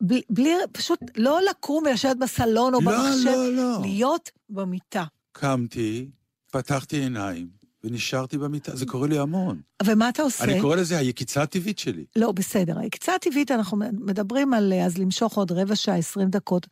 [0.01, 3.79] בלי, בלי פשוט לא לקום ולשבת בסלון או לא, במחשב, לא, לא.
[3.81, 5.05] להיות במיטה.
[5.33, 6.11] קמתי,
[6.51, 7.49] פתחתי עיניים,
[7.85, 8.77] ונשארתי במיטה.
[8.77, 9.61] זה קורה לי המון.
[9.85, 10.45] ומה אתה עושה?
[10.45, 12.05] אני קורא לזה היקיצה הטבעית שלי.
[12.17, 12.79] לא, בסדר.
[12.87, 16.67] הקצה הטבעית, אנחנו מדברים על אה, אז למשוך עוד רבע שעה, עשרים דקות.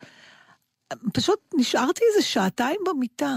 [1.12, 3.37] פשוט נשארתי איזה שעתיים במיטה.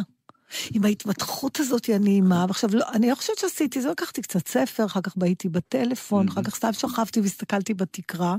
[0.72, 5.02] עם ההתמתחות הזאת הנעימה, ועכשיו, לא, אני לא חושבת שעשיתי זה, לקחתי קצת ספר, אחר
[5.02, 8.36] כך בהיתי בטלפון, אחר כך סתם שכבתי והסתכלתי בתקרה.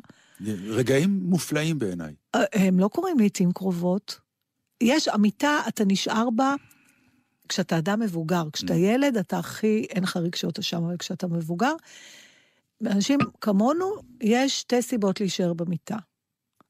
[0.66, 2.14] רגעים מופלאים בעיניי.
[2.34, 4.20] אה, הם לא קורים לעיתים קרובות.
[4.80, 6.54] יש, המיטה, אתה נשאר בה
[7.48, 8.44] כשאתה אדם מבוגר.
[8.52, 11.72] כשאתה ילד, אתה הכי, אין לך רגשות אשם, אבל כשאתה מבוגר,
[12.86, 15.96] אנשים כמונו, יש שתי סיבות להישאר במיטה.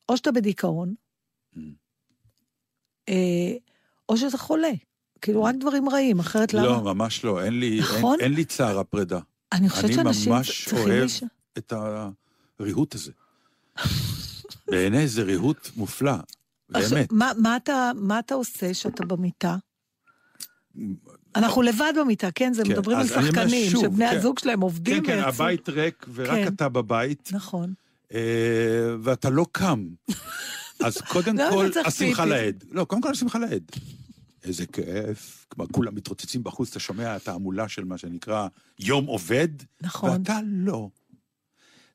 [0.09, 0.95] או שאתה בדיכאון,
[3.09, 3.55] אה,
[4.09, 4.73] או שאתה חולה.
[5.21, 6.67] כאילו, רק דברים רעים, אחרת למה?
[6.67, 7.45] לא, ממש לא.
[7.45, 8.21] אין לי, נכון?
[8.21, 9.21] אין, אין לי צער הפרידה.
[9.53, 11.29] אני חושבת אני שאנשים ממש צריכים אוהב להישאר.
[11.59, 11.73] את
[12.61, 13.13] הריהוט הזה.
[14.71, 16.17] בעיניי זה ריהוט מופלא,
[16.69, 17.13] באמת.
[17.13, 19.57] מה, מה, אתה, מה אתה עושה כשאתה במיטה?
[21.37, 22.53] אנחנו לבד במיטה, כן?
[22.53, 24.17] זה כן, מדברים על שחקנים, שוב, שבני כן.
[24.17, 26.47] הזוג שלהם עובדים כן, כן, ויצאו- הבית ריק, ורק כן.
[26.55, 27.75] אתה בבית, נכון.
[28.15, 28.21] אה,
[29.03, 29.87] ואתה לא קם.
[30.85, 32.25] אז קודם לא, כל, אתה צריך השמחה.
[32.25, 32.65] לאיד.
[32.71, 33.71] לא, קודם כל השמחה לאיד.
[34.45, 35.47] איזה כיף.
[35.49, 39.49] כלומר, כולם מתרוצצים בחוץ, אתה שומע את ההמולה של מה שנקרא יום עובד,
[39.81, 40.11] נכון.
[40.11, 40.89] ואתה לא.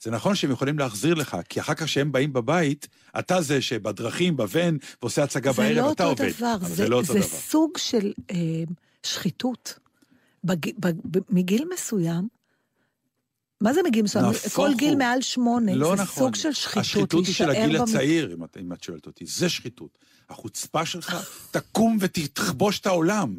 [0.04, 2.88] זה נכון שהם יכולים להחזיר לך, כי אחר כך כשהם באים בבית,
[3.20, 6.34] אתה זה שבדרכים, בוון, ועושה הצגה זה בערב, לא אתה אותו עובד.
[6.38, 7.28] דבר, אבל זה, זה לא אותו זה דבר.
[7.28, 8.36] סוג של אה,
[9.04, 9.80] שחיתות.
[10.44, 12.28] בג, בג, ב, מגיל מסוים,
[13.62, 14.26] מה זה מגיל מסוים?
[14.54, 14.98] כל גיל הוא.
[14.98, 16.24] מעל שמונה, לא זה נכון.
[16.24, 16.78] סוג של שחיתות.
[16.82, 19.26] השחיתות היא של הגיל במ- הצעיר, אם את, אם את שואלת אותי.
[19.26, 19.98] זה שחיתות.
[20.30, 21.16] החוצפה שלך,
[21.52, 23.36] תקום ותכבוש את העולם.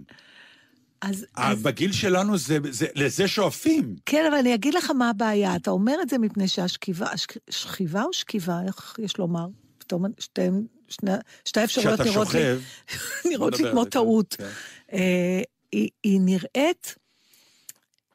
[1.00, 3.96] אז, אה, אז, בגיל שלנו זה, זה, לזה שואפים.
[4.06, 5.56] כן, אבל אני אגיד לך מה הבעיה.
[5.56, 9.46] אתה אומר את זה מפני שהשכיבה, השכ- שכיבה או שכיבה, איך יש לומר?
[9.92, 11.11] פתאום שתיהן, שני,
[11.44, 12.61] שתי האפשרויות כשאתה נראות לי, שוכב...
[13.31, 14.35] נראות לי כמו טעות.
[14.38, 14.48] כן.
[14.92, 16.94] אה, היא, היא נראית,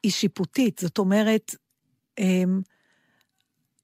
[0.02, 1.54] היא שיפוטית, זאת אומרת,
[2.18, 2.42] אה,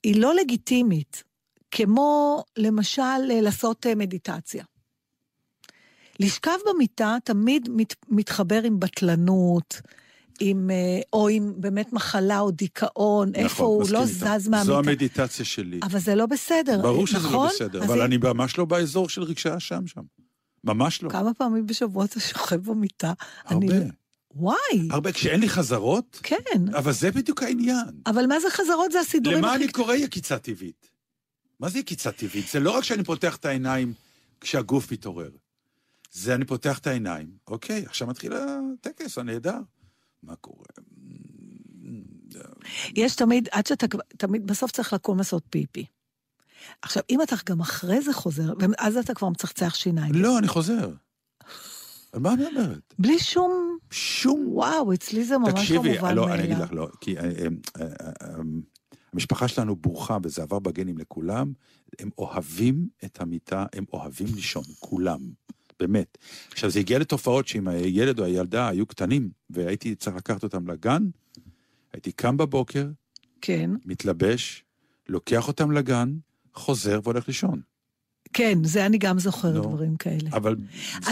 [0.03, 1.23] היא לא לגיטימית,
[1.71, 4.65] כמו למשל אה, לעשות אה, מדיטציה.
[6.21, 9.81] לשכב במיטה תמיד מת, מתחבר עם בטלנות,
[10.41, 14.13] עם, אה, או עם באמת מחלה או דיכאון, איפה נכון, הוא מסכים לא איתך.
[14.39, 14.65] זז מהמיטה.
[14.67, 15.81] זו המדיטציה שלי.
[15.83, 17.47] אבל זה לא בסדר, ברור שזה נכון?
[17.47, 20.01] לא בסדר, אבל אם- אני ממש לא באזור של רגשי האשם שם.
[20.65, 21.11] ממש לא.
[21.11, 23.13] כמה פעמים בשבוע אתה שוכב במיטה?
[23.45, 23.67] הרבה.
[23.77, 23.85] אני...
[24.37, 25.13] וואי, הרבה.
[25.13, 26.37] כשאין לי חזרות, כן.
[26.79, 27.85] אבל זה בדיוק העניין.
[28.07, 28.93] אבל מה זה חזרות?
[28.93, 29.65] זה הסידורים למה הכי...
[29.65, 30.91] אני קורא יקיצה טבעית?
[31.61, 32.49] מה זה יקיצה טבעית?
[32.53, 33.93] זה לא רק שאני פותח את העיניים
[34.41, 35.31] כשהגוף מתעורר.
[36.13, 39.59] זה אני פותח את העיניים, אוקיי, עכשיו מתחיל הטקס הנהדר.
[40.27, 40.65] מה קורה?
[42.97, 45.87] יש תמיד, עד שאתה תמיד, בסוף צריך לקום לעשות פיפי.
[46.83, 50.15] עכשיו, אם אתה גם אחרי זה חוזר, ואז אתה כבר מצחצח שיניים.
[50.15, 50.91] לא, אני חוזר.
[52.13, 52.95] על מה אני אומרת?
[52.99, 53.79] בלי שום...
[53.91, 54.45] שום...
[54.49, 56.35] וואו, אצלי זה ממש לא תקשיבי, מובן לא, מאליו.
[56.35, 57.87] אני אגיד לך, לא, כי אה, אה,
[58.23, 58.35] אה,
[59.13, 61.53] המשפחה שלנו ברוכה, וזה עבר בגנים לכולם,
[61.99, 65.21] הם אוהבים את המיטה, הם אוהבים לישון, כולם,
[65.81, 66.19] באמת.
[66.53, 71.03] עכשיו, זה הגיע לתופעות שאם הילד או הילדה היו קטנים, והייתי צריך לקחת אותם לגן,
[71.93, 72.87] הייתי קם בבוקר,
[73.41, 74.65] כן, מתלבש,
[75.09, 76.15] לוקח אותם לגן,
[76.55, 77.61] חוזר והולך לישון.
[78.33, 79.63] כן, זה אני גם זוכרת לא.
[79.63, 80.31] דברים כאלה.
[80.33, 80.57] אבל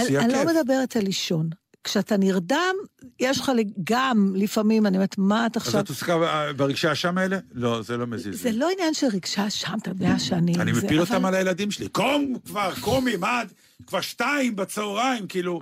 [0.06, 0.56] שיא אני לא הכיף.
[0.56, 1.50] מדברת על לישון.
[1.84, 2.74] כשאתה נרדם,
[3.20, 3.52] יש לך
[3.84, 5.80] גם, לפעמים, אני אומרת, מה את אז עכשיו...
[5.80, 6.18] את עוסקה
[6.56, 7.38] ברגשי האשם האלה?
[7.52, 8.42] לא, זה לא מזיז.
[8.42, 8.52] זה.
[8.52, 10.54] לא עניין של רגשה שם, אתה יודע שאני...
[10.54, 11.88] אני מפיל אותם על הילדים שלי.
[11.88, 13.52] קום כבר, קומי, מה את?
[13.86, 15.60] כבר שתיים בצהריים, כאילו...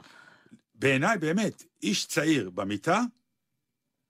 [0.81, 3.01] בעיניי, באמת, איש צעיר במיטה,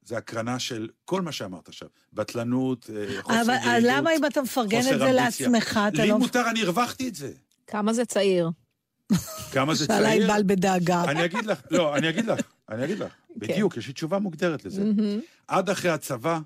[0.05, 1.89] זה הקרנה של כל מה שאמרת עכשיו.
[2.13, 5.13] בטלנות, אה, חוסר אבל יעילות, למה אם אתה מפרגן את זה.
[5.13, 6.19] לעצמך, אתה לי לא...
[6.19, 7.33] מותר, אני הרווחתי את זה.
[7.67, 8.51] כמה זה צעיר?
[9.53, 10.23] כמה זה שאלה צעיר?
[10.23, 11.05] ענבל בדאגה.
[11.05, 13.05] אני אגיד לך, לא, אני אגיד לך, אני אגיד כן.
[13.05, 13.13] לך.
[13.37, 14.83] בדיוק, יש לי תשובה מוגדרת לזה.
[15.49, 16.39] עד אחרי הצבא,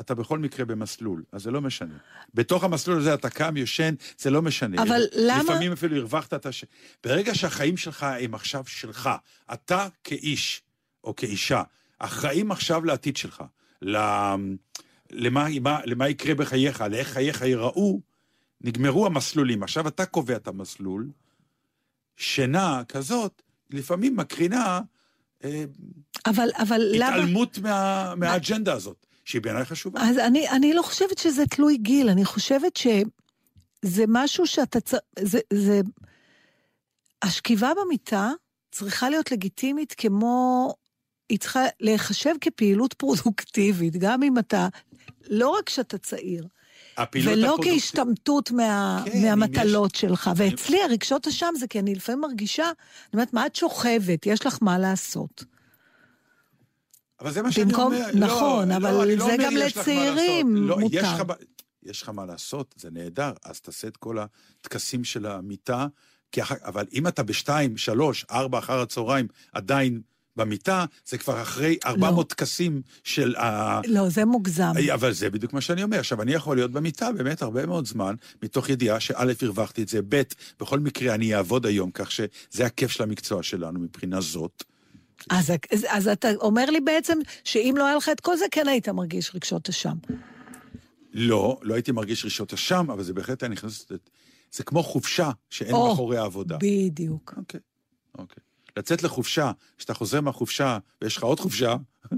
[0.00, 1.94] אתה בכל מקרה במסלול, אז זה לא משנה.
[2.34, 4.82] בתוך המסלול הזה אתה קם, יושן, זה לא משנה.
[4.82, 6.64] אבל למה- לפעמים אפילו הרווחת את הש...
[7.04, 9.10] ברגע שהחיים שלך הם עכשיו שלך,
[9.52, 10.62] אתה כאיש
[11.04, 11.62] או כאישה,
[11.98, 13.44] אחראים עכשיו לעתיד שלך.
[13.82, 14.36] למה,
[15.10, 18.00] למה, למה יקרה בחייך, לאיך חייך ייראו,
[18.60, 19.62] נגמרו המסלולים.
[19.62, 21.08] עכשיו אתה קובע את המסלול,
[22.16, 24.80] שינה כזאת, לפעמים מקרינה
[25.44, 25.64] אה,
[26.26, 27.08] אבל, אבל למה...
[27.08, 29.06] התעלמות מה, מהאג'נדה הזאת.
[29.26, 30.00] שהיא בעיניי חשובה.
[30.02, 35.02] אז אני, אני לא חושבת שזה תלוי גיל, אני חושבת שזה משהו שאתה צריך...
[35.18, 35.80] זה, זה...
[37.22, 38.30] השכיבה במיטה
[38.72, 40.74] צריכה להיות לגיטימית כמו...
[41.28, 44.68] היא צריכה להיחשב כפעילות פרודוקטיבית, גם אם אתה...
[45.30, 46.46] לא רק שאתה צעיר,
[47.24, 50.30] ולא הפרודוקטיבית- כהשתמטות מה, כן, מהמטלות שלך.
[50.36, 52.72] ואצלי הרגשות אשם זה כי אני לפעמים מרגישה, אני
[53.12, 54.26] אומרת, מה את שוכבת?
[54.26, 55.44] יש לך מה לעשות.
[57.20, 58.06] אבל זה מה שאני במקום- אומר.
[58.14, 60.68] נכון, לא, אבל לא, לא זה אומר, גם לצעירים לעשות.
[60.68, 60.96] לא, מותר.
[60.96, 61.32] יש לך, ב-
[61.82, 65.86] יש לך מה לעשות, זה נהדר, אז תעשה את כל הטקסים של המיטה,
[66.40, 70.00] אחר, אבל אם אתה בשתיים, שלוש, ארבע אחר הצהריים עדיין
[70.36, 73.80] במיטה, זה כבר אחרי 400 טקסים של ה...
[73.86, 74.72] לא, זה מוגזם.
[74.94, 75.98] אבל זה בדיוק מה שאני אומר.
[75.98, 80.00] עכשיו, אני יכול להיות במיטה באמת הרבה מאוד זמן, מתוך ידיעה שא', הרווחתי את זה,
[80.08, 80.22] ב',
[80.60, 84.64] בכל מקרה אני אעבוד היום, כך שזה הכיף של המקצוע שלנו מבחינה זאת.
[85.30, 88.68] אז, אז, אז אתה אומר לי בעצם שאם לא היה לך את כל זה, כן
[88.68, 89.96] היית מרגיש רגשות אשם.
[91.12, 93.86] לא, לא הייתי מרגיש רגשות אשם, אבל זה בהחלט היה נכנס...
[94.52, 96.56] זה כמו חופשה שאין או, מאחורי העבודה.
[96.60, 97.34] בדיוק.
[97.36, 97.60] אוקיי,
[98.18, 98.42] אוקיי.
[98.76, 101.76] לצאת לחופשה, כשאתה חוזר מהחופשה ויש לך עוד חופשה,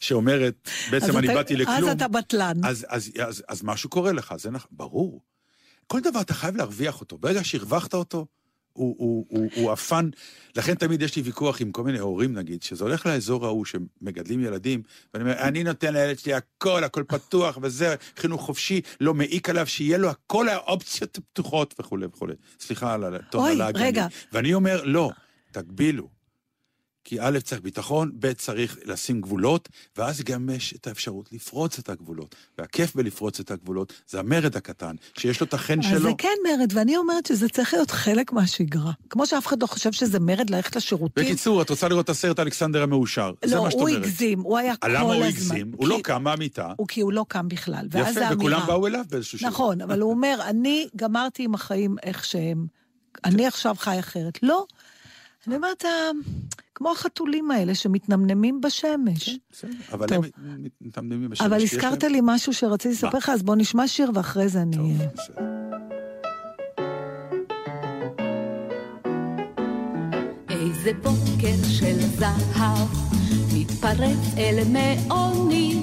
[0.00, 2.64] שאומרת, בעצם אני אתה- באתי לכלום, אז אתה בטלן.
[2.64, 5.20] אז, אז, אז, אז משהו קורה לך, זה נכון, ברור.
[5.86, 7.18] כל דבר אתה חייב להרוויח אותו.
[7.18, 8.26] ברגע שהרווחת אותו,
[8.76, 10.08] הוא, הוא, הוא, הוא עפן.
[10.56, 14.40] לכן תמיד יש לי ויכוח עם כל מיני הורים, נגיד, שזה הולך לאזור ההוא שמגדלים
[14.44, 14.82] ילדים,
[15.14, 19.66] ואני אומר, אני נותן לילד שלי הכל, הכל פתוח, וזה, חינוך חופשי, לא מעיק עליו,
[19.66, 22.34] שיהיה לו הכל האופציות פתוחות וכולי וכולי.
[22.60, 23.76] סליחה על הטון אוי, הלעג.
[23.76, 24.06] רגע.
[24.32, 25.10] ואני אומר, לא,
[25.52, 26.15] תגבילו.
[27.06, 31.88] כי א', צריך ביטחון, ב', צריך לשים גבולות, ואז גם יש את האפשרות לפרוץ את
[31.88, 32.34] הגבולות.
[32.58, 36.00] והכיף בלפרוץ את הגבולות זה המרד הקטן, שיש לו את החן אז שלו.
[36.00, 38.92] זה כן מרד, ואני אומרת שזה צריך להיות חלק מהשגרה.
[39.10, 41.24] כמו שאף אחד לא חושב שזה מרד ללכת לשירותים.
[41.24, 43.32] בקיצור, את רוצה לראות את הסרט אלכסנדר המאושר.
[43.44, 44.02] זה לא, מה שאת הוא אומרת.
[44.02, 45.00] הגזים, הוא היה כל הזמן.
[45.00, 45.72] למה הוא הגזים?
[45.76, 46.72] הוא לא קם מהמיטה.
[46.76, 47.86] הוא כי הוא לא קם בכלל.
[47.94, 48.24] יפה, זה.
[48.32, 49.48] וכולם באו אליו באיזשהו שלב.
[49.48, 52.66] נכון, אבל הוא אומר, אני גמרתי עם החיים איך שהם,
[53.24, 54.42] אני עכשיו חי אחרת.
[54.42, 54.66] לא.
[55.46, 55.90] אני אומרת, "אה,
[56.74, 59.38] כמו החתולים האלה שמתנמנמים בשמש.
[59.52, 60.06] בסדר, אבל.
[60.14, 60.20] הם
[60.62, 61.46] מת- מתמדמים בשמש.
[61.46, 64.76] אבל הזכרת לי משהו שרציתי לספר לך, אז בוא נשמע שיר ואחרי זה אני...
[64.76, 65.42] טוב, בסדר.
[70.50, 72.88] איזה בוקר של זהב
[73.54, 75.82] מתפרץ אל מעוני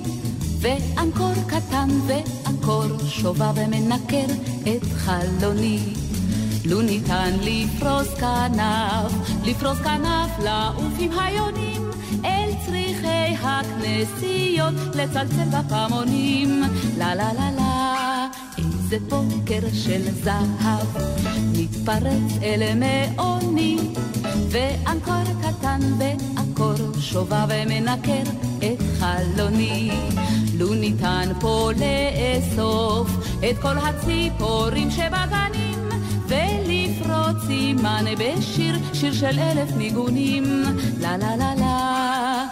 [0.62, 4.26] ואנקור קטן ואנקור שובב ומנקר
[4.62, 5.80] את חלוני
[6.66, 9.12] לו ניתן לפרוס כנף,
[9.44, 11.90] לפרוס כנף לעוף עם היונים
[12.26, 16.62] אל צריכי הכנסיות לצלצל בפעמונים.
[16.98, 20.88] לה לה לה לה איזה בוקר של זהב
[21.58, 23.78] מתפרץ אל מעוני
[24.50, 28.24] ואנקור קטן ואנקור שובב ומנקר
[28.58, 29.92] את חלוני.
[30.58, 33.10] לו ניתן פה לאסוף
[33.50, 35.73] את כל הציפורים שבגנים
[37.34, 40.44] ולפרוץ עימן בשיר, שיר של אלף ניגונים.
[41.00, 42.46] לה לה לה לה.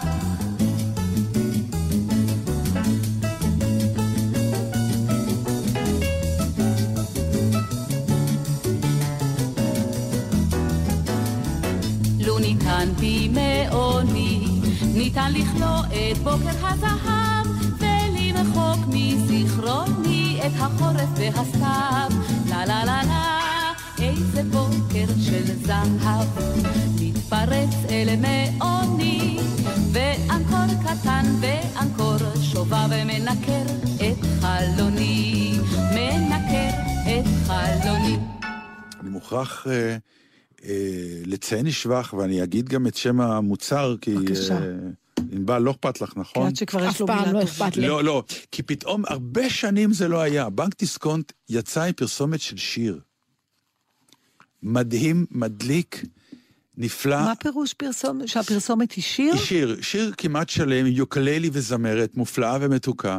[12.26, 14.44] לו ניתן בימי עוני,
[14.94, 17.46] ניתן לכלוא את בוקר הזהב,
[17.78, 22.08] ולמחוק מזיכרוני את החורף והסתיו.
[22.48, 23.51] לה לה לה לה,
[24.02, 26.28] איזה בוקר של זהב,
[27.00, 29.38] מתפרץ אל מעוני,
[29.92, 32.16] ואנקור קטן ואנקור
[32.52, 33.62] שובב ומנקר
[33.96, 35.54] את חלוני,
[35.94, 36.70] מנקר
[37.04, 38.16] את חלוני.
[39.00, 39.96] אני מוכרח אה,
[40.64, 44.14] אה, לציין לשבח, ואני אגיד גם את שם המוצר, כי...
[44.14, 44.54] בבקשה.
[44.54, 44.72] אה,
[45.32, 46.46] ענבל, לא אכפת לך, כי נכון?
[46.46, 47.44] עד שכבר יש אף לו פעם מילה לא טובה.
[47.44, 47.86] אכפת לי.
[47.86, 50.50] לא, לא, כי פתאום הרבה שנים זה לא היה.
[50.50, 53.00] בנק דיסקונט יצא עם פרסומת של שיר.
[54.62, 56.04] מדהים, מדליק,
[56.76, 57.20] נפלא.
[57.20, 58.28] מה פירוש פרסומת?
[58.28, 59.36] שהפרסומת היא שיר?
[59.36, 63.18] שיר, שיר כמעט שלם, יוקללי וזמרת, מופלאה ומתוקה,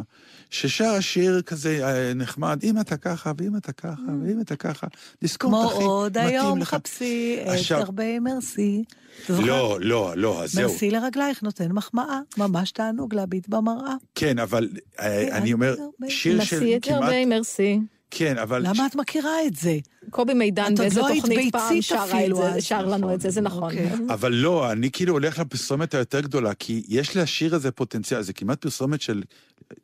[0.50, 4.86] ששר שיר כזה אה, נחמד, אם אתה ככה, ואם אתה ככה, ואם אתה ככה,
[5.20, 6.68] דיסקונט כמו אחי, עוד מתאים היום לך.
[6.74, 8.84] חפשי את עכשיו- הרבה מרסי.
[9.28, 10.70] לא, לא, לא, אז זהו.
[10.70, 13.94] מרסי לרגלייך נותן מחמאה, ממש תענוג להביט במראה.
[14.14, 14.68] כן, אבל
[15.00, 15.74] אה, אני אומר,
[16.08, 17.02] שיר של נשיא את כמעט...
[17.02, 17.80] הרבה מרסי.
[18.16, 18.62] כן, אבל...
[18.68, 19.78] למה את מכירה את זה?
[20.10, 22.60] קובי מידן באיזה לא תוכנית פעם שרה את אפילו זה.
[22.60, 23.62] שר לנו את זה, זה נכון.
[23.62, 23.90] אוקיי.
[24.08, 28.60] אבל לא, אני כאילו הולך לפרסומת היותר גדולה, כי יש לשיר הזה פוטנציאל, זה כמעט
[28.60, 29.22] פרסומת של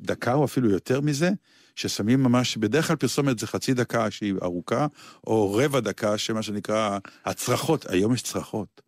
[0.01, 1.31] דקה או אפילו יותר מזה,
[1.77, 4.87] ששמים ממש, בדרך כלל פרסומת זה חצי דקה שהיא ארוכה,
[5.27, 8.81] או רבע דקה, שמה שנקרא הצרחות, היום יש צרחות.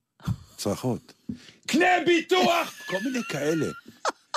[0.57, 1.13] צרחות.
[1.67, 2.75] קנה ביטוח!
[2.91, 3.67] כל מיני כאלה.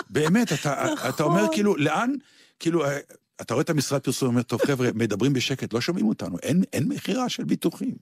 [0.10, 1.10] באמת, אתה, נכון.
[1.10, 2.14] אתה אומר כאילו, לאן,
[2.60, 3.00] כאילו, אה,
[3.42, 6.88] אתה רואה את המשרד פרסום, אומר, טוב, חבר'ה, מדברים בשקט, לא שומעים אותנו, אין, אין
[6.88, 7.96] מכירה של ביטוחים.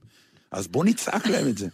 [0.52, 1.68] אז בוא נצעק להם את זה.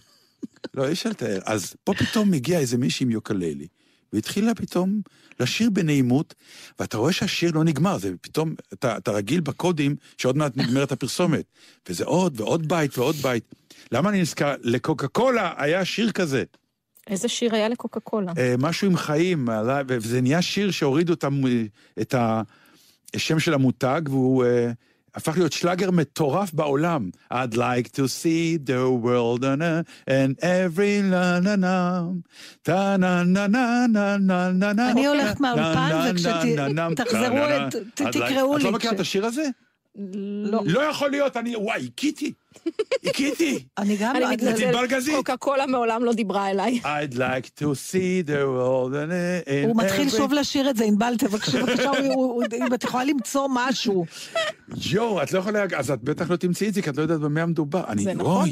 [0.73, 1.39] לא, אי אפשר לתאר.
[1.45, 3.67] אז פה פתאום מגיע איזה מישהי עם יוקללי,
[4.13, 5.01] והתחילה פתאום
[5.39, 6.35] לשיר בנעימות,
[6.79, 11.45] ואתה רואה שהשיר לא נגמר, זה פתאום, אתה, אתה רגיל בקודים שעוד מעט נגמרת הפרסומת.
[11.89, 13.43] וזה עוד ועוד בית ועוד בית.
[13.91, 14.55] למה אני נזכר?
[14.61, 16.43] לקוקה קולה היה שיר כזה.
[17.07, 18.31] איזה שיר היה לקוקה קולה?
[18.37, 19.47] אה, משהו עם חיים,
[19.87, 21.13] וזה נהיה שיר שהורידו
[22.01, 22.15] את,
[23.09, 24.71] את השם של המותג, והוא אה,
[25.15, 27.09] הפך להיות שלאגר מטורף בעולם.
[27.33, 31.75] I'd like to see the world on a, and every na na na
[32.67, 36.67] ta na na na na na na na אני הולכת מהאולפן, na, na, וכשת- na,
[36.69, 37.79] na, na, תחזרו na, na, את- na.
[37.95, 39.43] ת- I'd like- תקראו את לי לא מכירה את השיר הזה?
[40.51, 40.61] לא.
[40.65, 42.33] לא יכול להיות, אני, וואי, הכיתי.
[43.05, 43.63] הכיתי.
[43.77, 44.15] אני גם...
[44.15, 44.75] אני לא- מתנצלת.
[45.15, 46.79] קוקה קולה מעולם לא דיברה אליי.
[46.83, 51.57] I'd like to see the world and הוא מתחיל שוב לשיר את זה, ענבל, תבקשי
[51.61, 51.91] בבקשה,
[52.57, 54.05] אם את יכולה למצוא משהו.
[54.91, 55.65] יואו, את לא יכולה...
[55.77, 57.83] אז את בטח לא תמצאי את זה, כי את לא יודעת במה מדובר.
[57.87, 58.03] אני...
[58.03, 58.49] זה נכון.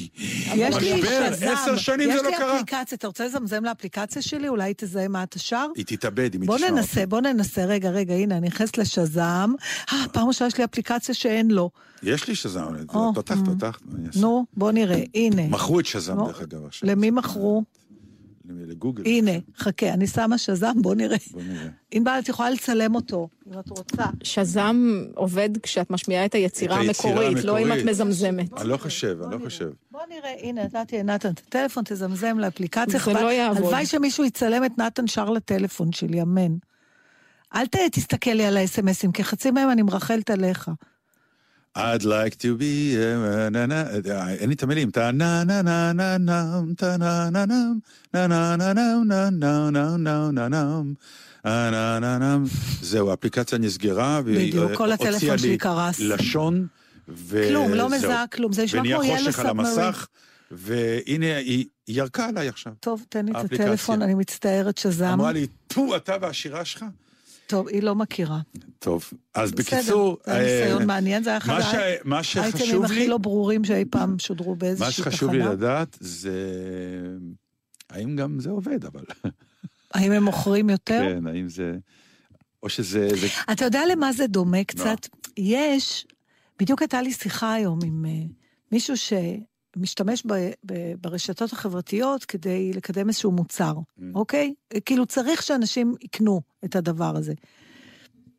[0.55, 2.47] יש לי שזם, עשר שנים זה לא יש קרה.
[2.47, 4.47] לי אפליקציה, אתה רוצה לזמזם לאפליקציה שלי?
[4.47, 5.65] אולי תזהה מה אתה שר?
[5.75, 7.65] היא תתאבד אם היא בוא תשמע ננסה, בוא ננסה.
[7.65, 9.51] רגע, רגע, הנה, אני נכנסת לשזם.
[9.93, 11.69] אה, פעם ראשונה יש לי אפליקציה שאין לו.
[12.03, 13.35] יש לי שזם, או, פתח.
[13.45, 13.79] פתח.
[13.85, 14.19] מה אני אעשה?
[14.19, 15.47] נו, בוא נראה, הנה.
[15.47, 16.89] מכרו את שזם, דרך אגב, עכשיו.
[16.89, 17.63] למי מכרו?
[18.49, 19.03] לגוגל.
[19.05, 21.17] הנה, חכה, אני שמה שזם, בוא נראה.
[21.31, 21.67] בוא נראה.
[21.91, 24.03] ענבל, את יכולה לצלם אותו, אם את רוצה.
[24.23, 27.85] שזם עובד כשאת משמיעה את היצירה את היצירה המקורית, לא אם את.
[27.85, 28.61] מזמזמת.
[28.61, 29.69] אני לא חושב, אני לא חושב.
[29.91, 32.99] בוא נראה, הנה, נתתי לנתן את הטלפון, תזמזם לאפליקציה.
[32.99, 33.57] זה לא יעבוד.
[33.57, 36.55] הלוואי שמישהו יצלם את נתן שר לטלפון שלי, אמן.
[37.55, 40.71] אל תסתכל לי על האס.אם.אסים, כי חצי מהם אני מרחלת עליך.
[41.77, 42.97] I'd like to be...
[42.97, 44.91] uh, na, na, אה, אין לי את המילים.
[44.91, 47.79] טה נה נה נה נה נם, טה נה נה נם,
[48.13, 50.93] נה נה נה נם, נה נה נה נה נה נם.
[51.45, 51.69] אה,
[52.19, 52.37] נה.
[52.81, 55.57] זהו, האפליקציה נסגרה, והיא אה, הוציאה לי.
[55.99, 56.67] לשון,
[57.07, 57.49] וזהו.
[57.49, 59.93] כלום, לא מזהה כלום, זה נשמע כמו על submarine.
[60.51, 62.73] והנה, היא ירקה עליי עכשיו.
[62.79, 63.53] טוב, תן לי את.
[63.53, 65.05] הטלפון, אני מצטערת שזם.
[65.05, 66.85] אמרה לי, טו, אתה והשירה שלך?
[67.47, 68.39] טוב, היא לא מכירה.
[68.79, 70.17] טוב, אז בסדר, בקיצור...
[70.25, 71.53] זה היה ניסיון אה, מעניין, זה היה אחד
[72.05, 75.11] מה ש- מה האייטמים הכי לי, לא ברורים שאי פעם שודרו מה באיזושהי תחנה.
[75.11, 76.33] שחשוב לי לדעת זה...
[77.89, 79.03] האם גם זה עובד, אבל...
[79.93, 80.99] האם הם מוכרים יותר?
[81.15, 81.73] כן, האם זה...
[82.63, 83.09] או שזה...
[83.15, 83.27] זה...
[83.51, 84.97] אתה יודע למה זה דומה קצת?
[85.37, 86.05] יש,
[86.59, 88.11] בדיוק הייתה לי שיחה היום עם אה,
[88.71, 88.97] מישהו
[89.77, 90.33] שמשתמש ב,
[90.65, 94.01] ב, ברשתות החברתיות כדי לקדם איזשהו מוצר, Mm.
[94.15, 94.53] אוקיי?
[94.85, 97.33] כאילו צריך שאנשים יקנו את הדבר הזה.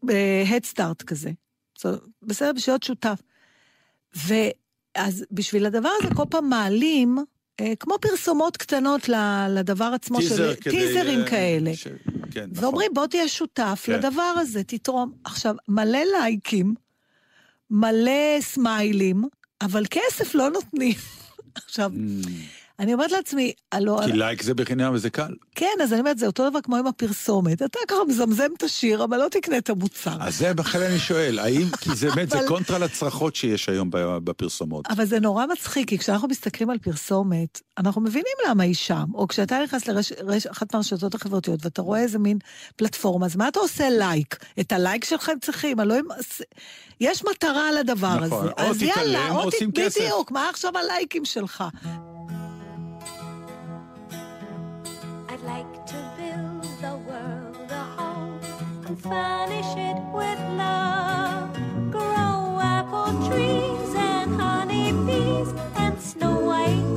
[0.05, 1.31] Start כזה.
[1.79, 3.23] זאת- בסדר, בשביל להיות שותף.
[4.27, 7.19] ואז בשביל הדבר הזה כל פעם מעלים,
[7.61, 9.09] אה, כמו פרסומות קטנות
[9.51, 10.71] לדבר עצמו, טיזר של, כדי...
[10.77, 11.77] טיזרים אה, כאלה.
[11.77, 11.89] ש...
[12.31, 12.65] כן, נכון.
[12.65, 13.93] ואומרים, בוא תהיה שותף כן.
[13.93, 15.13] לדבר הזה, תתרום.
[15.25, 16.75] עכשיו, מלא לייקים,
[17.71, 19.23] מלא סמיילים,
[19.61, 20.95] אבל כסף לא נותנים.
[21.65, 22.29] עכשיו, Mm,
[22.81, 25.35] אני אומרת לעצמי, הלו, כי לייק זה בחינם וזה קל.
[25.55, 27.63] כן, אז אני אומרת, זה אותו דבר כמו עם הפרסומת.
[27.63, 30.17] אתה ככה מזמזם את השיר, אבל לא תקנה את המוצר.
[30.21, 31.69] אז זה בכלל אני שואל, האם...
[31.81, 34.87] כי זה באמת, זה קונטרה לצרחות שיש היום בפרסומות.
[34.91, 39.05] אבל זה נורא מצחיק, כי כשאנחנו מסתכלים על פרסומת, אנחנו מבינים למה היא שם.
[39.15, 39.89] או כשאתה נכנס
[40.47, 42.39] לאחת מהרשתות החברתיות ואתה רואה איזה מין
[42.77, 44.37] פלטפורמה, אז מה אתה עושה לייק?
[44.61, 46.05] את הלייק שלך הם צריכים, אלוהים...
[47.01, 48.35] יש מטרה לדבר נכון, הזה.
[48.37, 50.01] או אז תתעלם, או או ת- שים כסף.
[50.01, 51.65] בדיוק, מה עכשיו הלייקים שלך?
[55.49, 58.39] Like to build the world a home
[58.87, 61.53] and furnish it with love.
[61.91, 62.39] Grow
[62.77, 66.88] apple trees and honey bees and snow white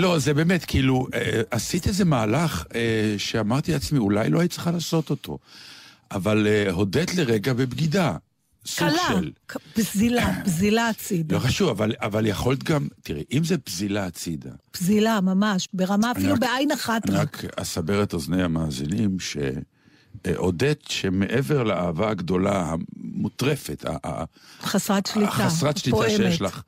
[0.00, 4.70] לא, זה באמת, כאילו, אה, עשית איזה מהלך אה, שאמרתי לעצמי, אולי לא היית צריכה
[4.70, 5.38] לעשות אותו.
[6.10, 8.16] אבל אה, הודית לרגע בבגידה.
[8.66, 9.30] סוג קלה, של...
[9.74, 11.34] פזילה, פזילה הצידה.
[11.34, 16.32] לא חשוב, אבל, אבל יכולת גם, תראי, אם זה פזילה הצידה, פזילה, ממש, ברמה אפילו
[16.32, 17.44] רק- בעין אחת אני רק.
[17.56, 19.16] אסבר את אוזני המאזינים,
[20.26, 23.84] שהודית שמעבר לאהבה הגדולה, המוטרפת,
[24.62, 25.30] חסרת שליטה.
[25.30, 26.16] החסרת שליטה פועמת.
[26.16, 26.62] שיש לך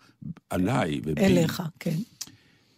[0.51, 1.97] עליי ובי, אליך, כן.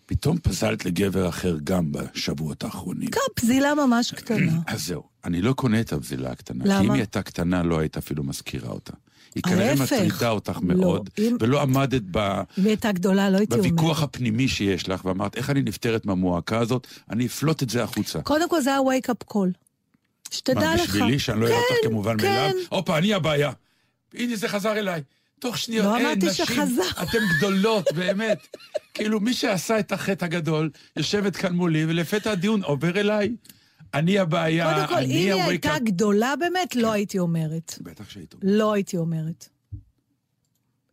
[0.07, 3.11] פתאום פזלת לגבר אחר גם בשבועות האחרונים.
[3.11, 4.53] כן, פזילה ממש קטנה.
[4.67, 6.65] אז זהו, אני לא קונה את הפזילה הקטנה.
[6.65, 6.79] למה?
[6.81, 8.93] כי אם היא הייתה קטנה, לא היית אפילו מזכירה אותה.
[9.35, 9.75] היא כנראה.
[9.75, 12.19] מטרידה אותך לא, מאוד, אם- ולא עמדת ב...
[12.59, 14.03] אם הייתה גדולה, לא הייתי בוויכוח אומרת.
[14.03, 16.87] הפנימי שיש לך, ואמרת, איך אני נפטרת מהמועקה הזאת?
[17.11, 18.23] אני אפלוט את זה החוצה.
[18.23, 19.49] קודם כל זה היה wake-up call.
[20.31, 20.81] שתדע מה, לך.
[20.91, 22.27] בשבילי, שאני לא אראה אותך כן, כמובן כן.
[22.27, 22.55] מאליו?
[22.69, 23.53] הופה, אני הבעיה.
[24.15, 25.03] הנה, זה חזר אליי.
[25.39, 27.03] תוך שניות, לא אין, אמרתי נשים, שחזר.
[27.03, 28.47] אתן גדולות, באמת.
[28.95, 33.37] כאילו, מי שעשה את החטא הגדול, יושבת כאן מולי, ולפתע הדיון עובר אליי.
[33.95, 35.79] אני הבעיה, קודם כל, אם אני היא הייתה up.
[35.79, 37.79] גדולה באמת, לא הייתי אומרת.
[37.81, 38.35] בטח שהיית.
[38.43, 39.49] לא הייתי אומרת.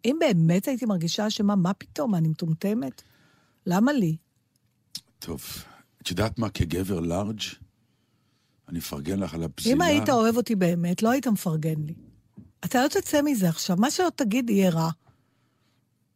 [0.06, 2.16] אם באמת הייתי מרגישה אשמה, מה פתאום?
[2.16, 3.02] אני מטומטמת?
[3.66, 4.18] למה לי?
[5.20, 5.44] טוב,
[6.02, 7.42] את יודעת מה, כגבר לארג',
[8.70, 9.76] אני אפרגן לך על הפזילה.
[9.76, 11.94] אם היית אוהב אותי באמת, לא היית מפרגן לי.
[12.66, 14.90] אתה לא תצא מזה עכשיו, מה שלא תגיד יהיה רע.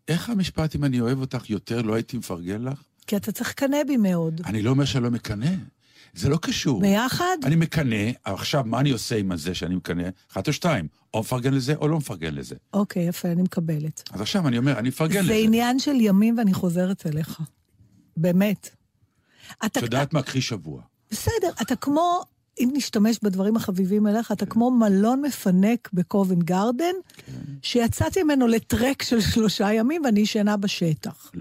[0.07, 2.81] איך המשפט, אם אני אוהב אותך יותר, לא הייתי מפרגן לך?
[3.07, 4.41] כי אתה צריך לקנא בי מאוד.
[4.45, 5.51] אני לא אומר שאני לא מקנא.
[6.13, 6.81] זה לא קשור.
[6.81, 7.37] ביחד?
[7.43, 10.09] אני מקנא, עכשיו, מה אני עושה עם הזה שאני מקנא?
[10.31, 12.55] אחת או שתיים, או מפרגן לזה או לא מפרגן לזה.
[12.73, 14.03] אוקיי, יפה, אני מקבלת.
[14.11, 15.33] אז עכשיו אני אומר, אני מפרגן זה לזה.
[15.33, 17.41] עניין של ימים ואני חוזרת אליך.
[18.17, 18.69] באמת.
[19.65, 20.21] את יודעת מה?
[20.21, 20.81] קחי שבוע.
[21.11, 22.23] בסדר, אתה כמו,
[22.59, 27.31] אם נשתמש בדברים החביבים אליך, אתה כמו מלון מפנק בקובן גרדן, כן.
[27.61, 31.31] שיצאתי ממנו לטרק של שלושה ימים ואני ישנה בשטח.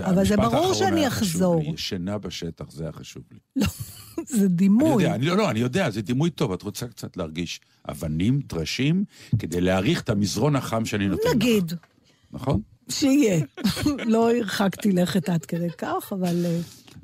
[0.00, 1.62] אבל זה ברור שאני אחזור.
[1.62, 1.70] לי.
[1.70, 3.38] ישנה בשטח, זה היה חשוב לי.
[3.56, 3.66] לא,
[4.26, 5.02] זה אני דימוי.
[5.02, 6.52] יודע, אני לא, לא, אני יודע, זה דימוי טוב.
[6.52, 9.04] את רוצה קצת להרגיש אבנים, טרשים,
[9.38, 11.34] כדי להעריך את המזרון החם שאני נותן לך.
[11.34, 11.72] נגיד,
[12.32, 12.60] נכון?
[12.88, 13.44] שיהיה.
[14.12, 16.46] לא הרחקתי לכת עד כדי כך, אבל...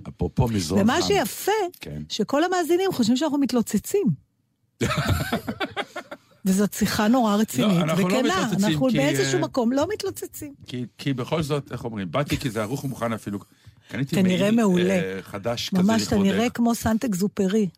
[0.08, 0.84] אפרופו מזרון חם.
[0.84, 2.02] ומה שיפה, כן.
[2.08, 4.06] שכל המאזינים חושבים שאנחנו מתלוצצים.
[6.44, 8.22] וזאת שיחה נורא רצינית לא, אנחנו לא וכנה.
[8.22, 10.54] מתלוצצים, אנחנו כי, באיזשהו מקום לא מתלוצצים.
[10.66, 13.38] כי, כי בכל זאת, איך אומרים, באתי כי זה ערוך ומוכן אפילו.
[13.88, 14.94] קניתי מעיל, מעולה.
[14.94, 16.32] אה, חדש כזה ממש, אתה לכבודך.
[16.32, 17.68] נראה כמו סנטק זופרי.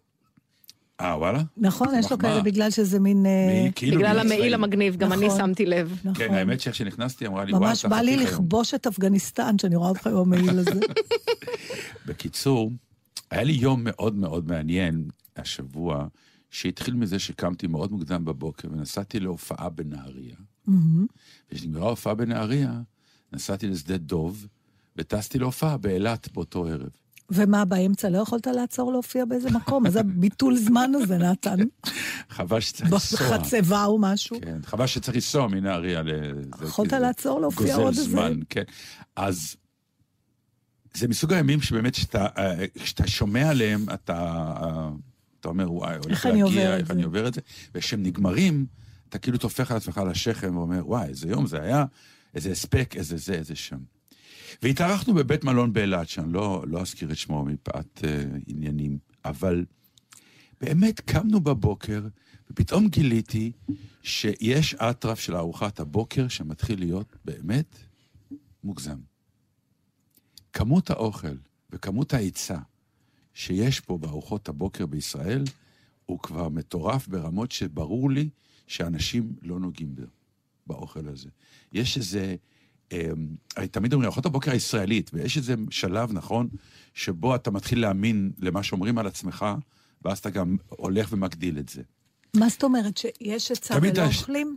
[1.00, 1.42] אה, וואלה?
[1.56, 1.88] נכון?
[1.98, 2.18] יש לו.
[2.18, 3.26] כאלה בגלל שזה מין...
[3.26, 4.18] אה, כאילו בגלל.
[4.18, 5.38] המעיל המגניב, גם אני נכון.
[5.38, 5.98] שמתי לב.
[6.04, 6.14] נכון.
[6.14, 9.58] כן, האמת שאיך שנכנסתי, אמרה לי, וואי, ממש בא לי חתיך היום." לכבוש את אפגניסטן,
[9.58, 10.80] שאני רואה אותך עם המעיל הזה.
[12.06, 12.70] בקיצור,
[13.30, 16.06] היה לי יום מאוד מאוד מעניין השבוע,
[16.50, 20.36] שהתחיל מזה שקמתי מאוד מוקדם בבוקר ונסעתי להופעה בנהריה.
[21.52, 22.80] וכשנגמרה ההופעה בנהריה,
[23.32, 24.46] נסעתי לשדה דוב,
[24.96, 26.90] וטסתי להופעה באילת באותו ערב.
[27.30, 29.90] ומה, באמצע לא יכולת לעצור להופיע באיזה מקום?
[29.90, 31.56] זה הביטול זמן הזה, נתן?
[32.28, 33.38] חבל שצריך לנסוע.
[33.38, 34.40] בחצבה או משהו?
[34.40, 36.32] כן, חבל שצריך לנסוע מנהריה לזה.
[36.66, 38.62] יכולת לעצור, להופיע גוזל עוד איזה- זמן, כן.
[39.16, 39.56] אז
[40.94, 42.64] זה מסוג הימים שבאמת, כשאתה, אה,
[43.06, 44.18] שומע עליהם, אתה,
[44.62, 44.88] אה,
[45.40, 47.40] אתה אומר, וואי, הולך להגיע, איך זה?" אני עובר את זה,
[47.74, 48.66] וכשהם נגמרים,
[49.08, 51.84] אתה כאילו טופח על עצמך על השכם ואומר, וואי, איזה יום זה היה,
[52.34, 53.78] איזה הספק, איזה זה, איזה שם.
[54.62, 59.64] והתארחנו בבית מלון באילת, שאני לא, לא אזכיר את שמו מפאת אה, עניינים, אבל
[60.60, 62.02] באמת קמנו בבוקר,
[62.50, 63.52] ופתאום גיליתי
[64.02, 67.78] שיש אטרף של ארוחת הבוקר שמתחיל להיות באמת
[68.64, 68.98] מוגזם.
[70.52, 71.36] כמות האוכל
[71.70, 72.58] וכמות ההיצע
[73.34, 75.44] שיש פה בארוחות הבוקר בישראל,
[76.06, 78.28] הוא כבר מטורף ברמות שברור לי
[78.66, 80.02] שאנשים לא נוגעים בו,
[80.66, 81.28] באוכל הזה.
[81.72, 82.36] יש איזה...
[82.92, 82.98] אמ,
[83.70, 86.48] תמיד אומרים, ארוחות הבוקר הישראלית, ויש איזה שלב, נכון,
[86.94, 89.46] שבו אתה מתחיל להאמין למה שאומרים על עצמך,
[90.04, 91.82] ואז אתה גם הולך ומגדיל את זה.
[92.36, 94.56] מה זאת אומרת, שיש תמיד ולא יש- אוכלים?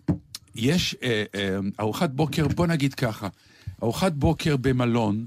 [0.55, 3.27] יש אה, אה, ארוחת בוקר, בוא נגיד ככה,
[3.83, 5.25] ארוחת בוקר במלון,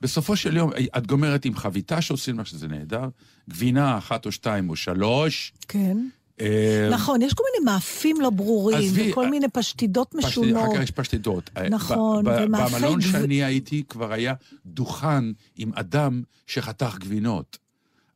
[0.00, 3.08] בסופו של יום, אה, את גומרת עם חביתה שעושים לך שזה נהדר,
[3.50, 5.52] גבינה אחת או שתיים או שלוש.
[5.68, 5.96] כן.
[6.40, 10.64] אה, נכון, יש כל מיני מאפים לא ברורים, וכל אה, מיני פשטידות פשטי- משונות.
[10.64, 11.50] אחר כך יש פשטידות.
[11.56, 14.34] אה, נכון, ומאפי במלון שאני הייתי כבר היה
[14.66, 15.24] דוכן
[15.56, 17.58] עם אדם שחתך גבינות.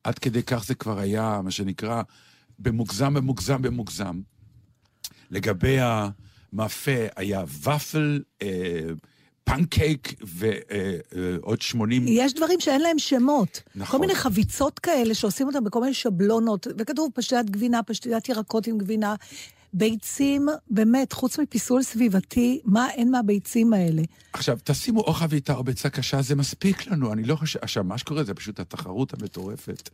[0.05, 2.03] עד כדי כך זה כבר היה, מה שנקרא,
[2.59, 4.21] במוגזם, במוגזם, במוגזם.
[5.31, 8.49] לגבי המאפה היה ופל, אה,
[9.49, 12.05] פנקייק ועוד 80...
[12.09, 13.63] יש דברים שאין להם שמות.
[13.75, 13.93] נכון.
[13.93, 18.79] כל מיני חביצות כאלה שעושים אותם בכל מיני שבלונות, וכתוב פשטידת גבינה, פשטידת ירקות עם
[18.79, 19.15] גבינה,
[19.73, 24.03] ביצים, באמת, חוץ מפיסול סביבתי, מה אין מהביצים האלה?
[24.33, 27.13] עכשיו, תשימו או חביתה או ביצה קשה, זה מספיק לנו.
[27.13, 27.59] אני לא חושב...
[27.63, 29.91] עכשיו, מה שקורה זה פשוט התחרות המטורפת.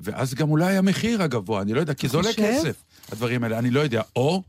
[0.00, 2.32] ואז גם אולי המחיר הגבוה, אני לא יודע, כי זה עולה?
[2.32, 2.82] כסף,
[3.12, 4.02] הדברים האלה, אני לא יודע.
[4.16, 4.42] או,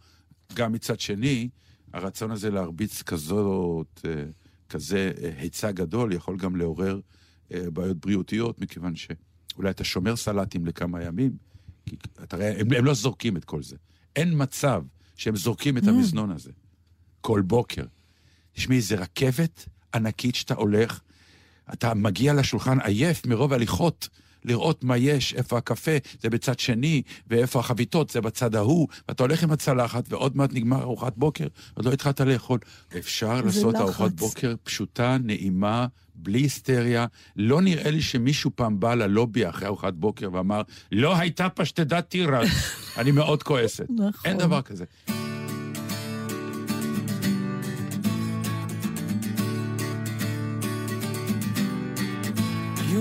[0.53, 1.49] גם מצד שני,
[1.93, 4.23] הרצון הזה להרביץ כזאת, אה,
[4.69, 6.99] כזה אה, היצע גדול, יכול גם לעורר
[7.53, 11.31] אה, בעיות בריאותיות, מכיוון שאולי אתה שומר סלטים לכמה ימים,
[11.85, 13.75] כי אתה רואה, הם, הם לא זורקים את כל זה.
[14.15, 14.83] אין מצב
[15.15, 16.51] שהם זורקים את המזנון הזה
[17.21, 17.83] כל בוקר.
[18.53, 21.01] תשמעי, זה רכבת ענקית שאתה הולך,
[21.73, 24.09] אתה מגיע לשולחן עייף מרוב הליכות,
[24.45, 29.43] לראות מה יש, איפה הקפה, זה בצד שני, ואיפה החביתות, זה בצד ההוא, ואתה הולך
[29.43, 32.59] עם הצלחת, ועוד מעט נגמר ארוחת בוקר, עוד לא התחלת לאכול.
[32.97, 33.81] אפשר לעשות לחץ.
[33.81, 37.05] ארוחת בוקר פשוטה, נעימה, בלי היסטריה.
[37.35, 40.61] לא נראה לי שמישהו פעם בא ללובי אחרי ארוחת בוקר ואמר,
[40.91, 42.49] לא הייתה פשטדת תירס.
[42.99, 43.87] אני מאוד כועסת.
[43.89, 44.11] נכון.
[44.25, 44.85] אין דבר כזה.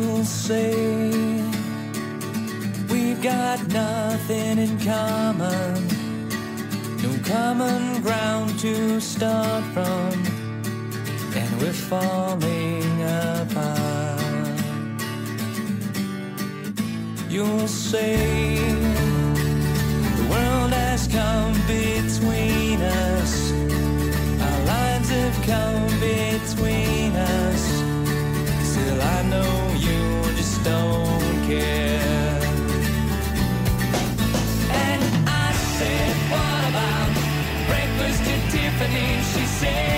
[0.00, 0.72] You'll say
[2.88, 5.74] we've got nothing in common,
[7.02, 10.12] no common ground to start from,
[11.36, 14.22] and we're falling apart.
[17.28, 18.56] You'll say
[20.16, 23.52] the world has come between us,
[24.46, 27.62] our lives have come between us.
[28.70, 29.69] Still, I know
[38.50, 39.22] Tiffany?
[39.22, 39.89] She said,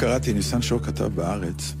[0.00, 1.74] קראתי, ניסן שור כתב בארץ,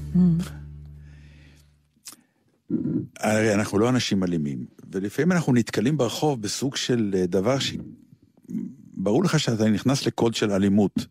[3.18, 9.40] הרי אנחנו לא אנשים אלימים, ולפעמים אנחנו נתקלים ברחוב בסוג של אה, דבר שברור לך
[9.40, 11.06] שאתה נכנס לקוד של אלימות,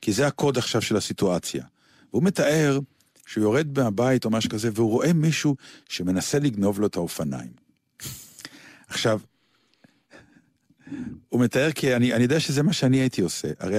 [0.00, 1.64] כי זה הקוד עכשיו של הסיטואציה.
[2.12, 2.78] והוא מתאר
[3.26, 5.56] שהוא יורד מהבית או משהו כזה, והוא רואה מישהו
[5.88, 7.52] שמנסה לגנוב לו את האופניים.
[8.88, 9.20] עכשיו,
[11.28, 13.48] הוא מתאר כי אני, אני יודע שזה מה שאני הייתי עושה.
[13.58, 13.78] הרי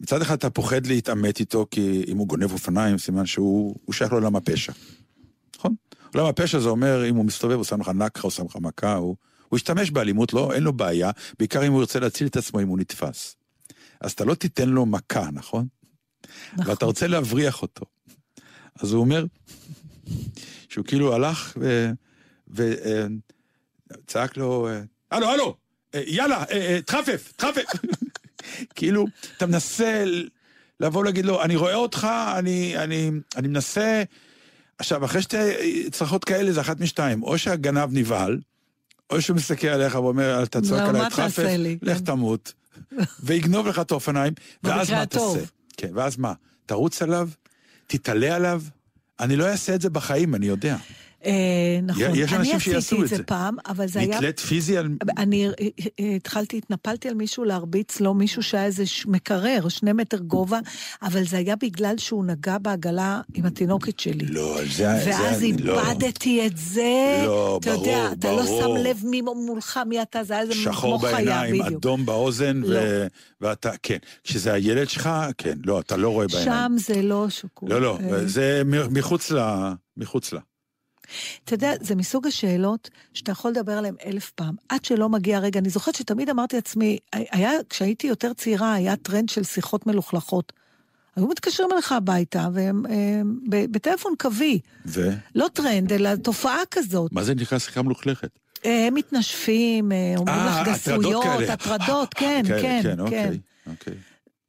[0.00, 4.12] מצד אחד אתה פוחד להתעמת איתו, כי אם הוא גונב אופניים, סימן שהוא הוא שייך
[4.12, 4.72] לעולם הפשע.
[5.56, 5.74] נכון?
[6.14, 8.94] עולם הפשע זה אומר, אם הוא מסתובב, הוא שם לך נקחה, הוא שם לך מכה,
[8.94, 9.16] הוא,
[9.48, 12.68] הוא ישתמש באלימות, לא, אין לו בעיה, בעיקר אם הוא ירצה להציל את עצמו אם
[12.68, 13.36] הוא נתפס.
[14.00, 15.66] אז אתה לא תיתן לו מכה, נכון?
[16.52, 16.70] נכון.
[16.70, 17.86] ואתה רוצה להבריח אותו.
[18.80, 19.26] אז הוא אומר
[20.68, 21.56] שהוא כאילו הלך
[22.48, 24.80] וצעק לו, אה,
[25.10, 25.56] הלו, הלו,
[25.94, 27.64] אה, יאללה, אה, אה, תחפף, תחפף.
[28.74, 30.04] כאילו, אתה מנסה
[30.80, 34.02] לבוא ולהגיד לו, אני רואה אותך, אני, אני, אני מנסה...
[34.78, 35.36] עכשיו, אחרי שתי
[35.90, 38.40] צרחות כאלה זה אחת משתיים, או שהגנב נבהל,
[39.10, 41.44] או שהוא מסתכל עליך ואומר, אתה צועק לא, עליי, תחפף?
[41.82, 42.04] לך כן.
[42.04, 42.52] תמות,
[43.20, 44.32] ויגנוב לך את האופניים,
[44.64, 45.06] ואז מה.
[45.06, 45.40] תעשה?
[45.76, 46.32] כן, ואז מה?
[46.66, 47.28] תרוץ עליו?
[47.86, 48.62] תתעלה עליו?
[49.20, 50.76] אני לא אעשה את זה בחיים, אני יודע.
[51.26, 51.32] אה,
[51.82, 52.02] נכון.
[52.14, 53.16] יש אנשים שיעשו אני את עשיתי את זה.
[53.16, 54.16] זה פעם, אבל זה היה...
[54.16, 54.88] נתלית פיזי על...
[55.18, 55.52] אני אה,
[56.00, 60.58] אה, התחלתי, התנפלתי על מישהו להרביץ לו, מישהו שהיה איזה מקרר, שני מטר גובה,
[61.02, 64.26] אבל זה היה בגלל שהוא נגע בעגלה עם התינוקת שלי.
[64.26, 64.66] לא, זה...
[64.76, 65.88] זה ואז אני- לא.
[65.90, 67.22] איבדתי את זה.
[67.24, 68.76] לא, אתה יודע, ברור, אתה לא ברור.
[68.78, 71.78] שם לב מי מולך, מי אתה, זה היה איזה שחור כמו חיה, בעיניים, בדיוק.
[71.80, 72.78] אדום באוזן, לא.
[73.40, 73.96] ואתה, כן.
[74.24, 75.58] כשזה הילד שלך, כן.
[75.64, 76.78] לא, אתה לא רואה בעיניים.
[76.78, 77.70] שם זה לא שקול.
[77.70, 79.38] לא, לא, זה מחוץ ל...
[79.96, 80.40] מחוץ לה.
[81.44, 85.60] אתה יודע, זה מסוג השאלות שאתה יכול לדבר עליהן אלף פעם, עד שלא מגיע הרגע.
[85.60, 90.52] אני זוכרת שתמיד אמרתי לעצמי, היה, כשהייתי יותר צעירה, היה טרנד של שיחות מלוכלכות.
[91.16, 94.60] היו מתקשרים אליך הביתה, והם הם, ב- בטלפון קווי.
[94.86, 95.10] ו?
[95.34, 97.12] לא טרנד, אלא תופעה כזאת.
[97.12, 98.38] מה זה נקרא שיחה מלוכלכת?
[98.64, 101.24] הם מתנשפים, אה, אומרים אה, לך גסויות.
[101.48, 103.00] הטרדות, כן, כן, כן, כן.
[103.00, 103.94] אוקיי, אוקיי.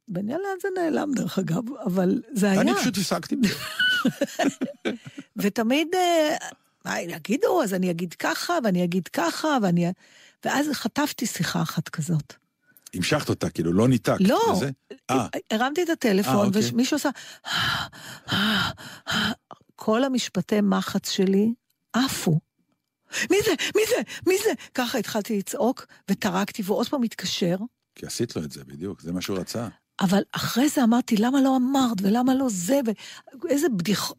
[0.08, 2.60] לאן זה נעלם, דרך אגב, אבל זה היה.
[2.60, 3.54] אני פשוט הפסקתי בזה.
[5.36, 6.36] ותמיד, אה,
[6.84, 9.86] מה יגידו, אז אני אגיד ככה, ואני אגיד ככה, ואני...
[10.44, 12.34] ואז חטפתי שיחה אחת כזאת.
[12.94, 14.20] המשכת אותה, כאילו, לא ניתקת.
[14.20, 14.70] לא, וזה?
[15.10, 16.62] אה, הרמתי את אה, הטלפון, אוקיי.
[16.72, 17.10] ומישהו עושה...
[19.76, 21.54] כל המשפטי מחץ שלי
[21.92, 22.40] עפו.
[23.30, 23.50] מי זה?
[23.76, 24.02] מי זה?
[24.26, 24.50] מי זה?
[24.74, 27.56] ככה התחלתי לצעוק, וטרקתי, והוא עוד פעם התקשר,
[27.94, 29.68] כי עשית לו את זה, בדיוק, זה מה שהוא רצה.
[30.00, 32.80] אבל אחרי זה אמרתי, למה לא אמרת, ולמה לא זה,
[33.44, 34.14] ואיזה בדיחה...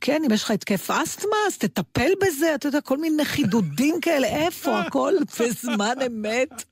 [0.00, 4.26] כן, אם יש לך התקף אסתמה, אז תטפל בזה, אתה יודע, כל מיני חידודים כאלה,
[4.26, 6.64] איפה הכל בזמן אמת?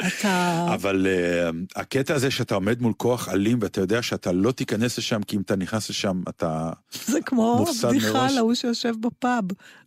[0.00, 0.66] אתה...
[0.74, 5.22] אבל uh, הקטע הזה שאתה עומד מול כוח אלים ואתה יודע שאתה לא תיכנס לשם,
[5.22, 6.70] כי אם אתה נכנס לשם, אתה...
[7.06, 8.30] זה כמו מראש.
[8.30, 9.44] על ההוא שיושב בפאב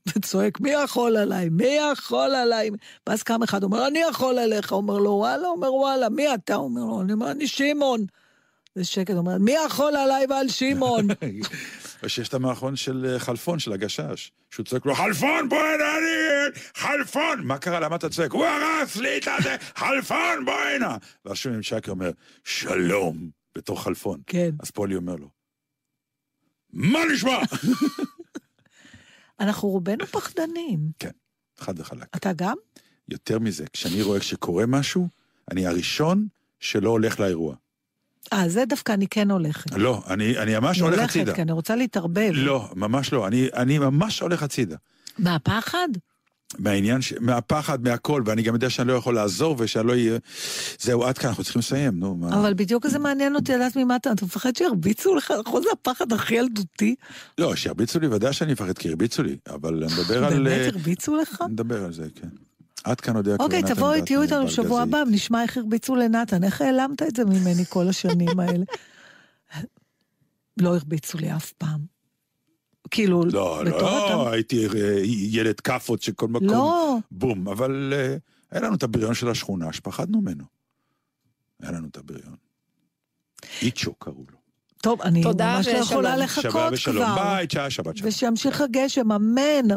[0.07, 1.49] וצועק, מי יכול עליי?
[1.49, 2.69] מי יכול עליי?
[3.07, 4.71] ואז קם אחד, אומר, אני יכול עליך.
[4.71, 6.55] אומר לו, וואלה, אומר, וואלה, מי אתה?
[6.55, 8.05] אומר לו, אני אומר, אני שמעון.
[8.75, 11.07] זה שקט, אומר, מי יכול עליי ועל שמעון?
[12.03, 15.97] או שיש את המערכון של אה, חלפון, של הגשש, שהוא צועק לו, חלפון, בוא הנה,
[15.97, 16.59] אני...
[16.75, 17.41] חלפון!
[17.43, 17.79] מה קרה?
[17.79, 18.31] למה אתה צועק?
[18.31, 19.55] הוא הרס לי את הזה!
[19.75, 20.97] חלפון, בוא הנה!
[21.25, 22.11] ואז שומעים שייקה אומר,
[22.43, 24.21] שלום, בתור חלפון.
[24.27, 24.49] כן.
[24.59, 25.29] אז פולי אומר לו,
[26.73, 27.37] מה נשמע?
[29.39, 30.79] אנחנו רובנו פחדנים.
[31.57, 32.07] חד וחלק.
[32.15, 32.55] אתה גם?
[33.09, 35.07] יותר מזה, כשאני רואה שקורה משהו,
[35.51, 36.27] אני הראשון
[36.59, 37.55] שלא הולך לאירוע.
[38.33, 39.73] אה, זה דווקא אני כן הולכת.
[39.73, 41.33] לא, אני, אני ממש אני הולך הולכת, הצידה.
[41.33, 42.31] כי אני רוצה להתערבב.
[42.33, 43.27] לא, ממש לא.
[43.27, 44.75] אני, אני ממש הולך הצידה.
[45.19, 45.87] מהפחד?
[46.59, 47.13] מהעניין, ש...
[47.19, 50.17] מהפחד, מהכל, ואני גם יודע שאני לא יכול לעזור ושאני לא אהיה...
[50.79, 52.15] זהו, עד כאן, אנחנו צריכים לסיים, נו.
[52.15, 52.39] מה...
[52.39, 56.13] אבל בדיוק זה מעניין אותי לדעת ממה אתה, אתה מפחד שירביצו לך, נכון זה הפחד
[56.13, 56.95] הכי ילדותי?
[57.37, 60.33] לא, שירביצו לי, ודאי שאני מפחד, כי הרביצו לי, אבל אני מדבר על...
[60.33, 61.41] באמת אה, הרביצו לך?
[61.41, 62.46] אני מדבר על זה, כן.
[62.87, 64.45] עד כאן עוד היה אוקיי, נתן תבואי, דטנר, תהיו איתנו.
[64.45, 66.43] בשבוע הבא ונשמע איך הרביצו לנתן.
[66.43, 68.65] איך העלמת את זה ממני כל השנים האלה?
[70.57, 71.79] לא הרביצו לי אף פעם.
[72.91, 76.47] כאילו, לא, בתור לא, הייתי אה, ילד כאפות שכל מקום...
[76.47, 78.17] לא, בום, אבל אה,
[78.51, 80.43] היה לנו את הבריון של השכונה שפחדנו ממנו.
[81.61, 82.35] היה לנו את הבריון.
[83.61, 84.37] איצ'ו קראו לו.
[84.81, 85.77] טוב, אני תודה ממש לא.
[85.77, 87.05] יכולה לחכות שבת ושלום.
[87.05, 87.15] כבר.
[87.15, 88.09] ביי, שעה, שבת שלום.
[88.09, 89.67] ושימשיך הגשם, אמן.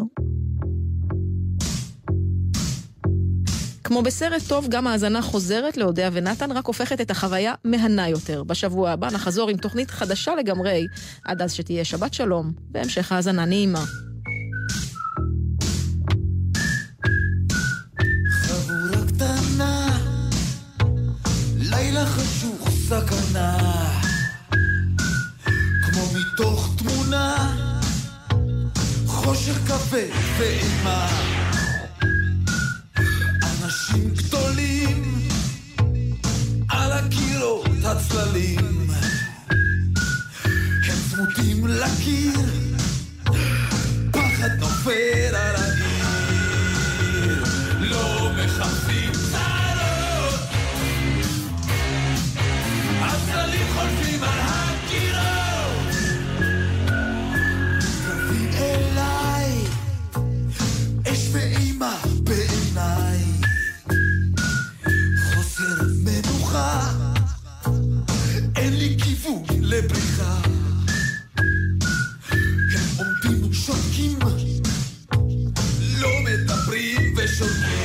[3.91, 8.43] כמו בסרט טוב, גם האזנה חוזרת לאודיה ונתן, רק הופכת את החוויה מהנה יותר.
[8.43, 10.87] בשבוע הבא נחזור עם תוכנית חדשה לגמרי,
[11.25, 13.85] עד אז שתהיה שבת שלום, והמשך האזנה נעימה.
[21.57, 22.69] לילה חשוך
[25.83, 27.57] כמו מתוך תמונה
[29.07, 31.50] חושך כבד ואימה
[33.91, 35.29] אנשים גדולים
[36.69, 38.91] על הקירות הצללים.
[40.89, 42.41] הם צמודים לקיר
[44.11, 45.57] פחד נופל על
[69.71, 70.41] לבריחה.
[72.73, 74.19] הם עומדים ושותקים
[76.01, 77.80] לא מדברים ושותקים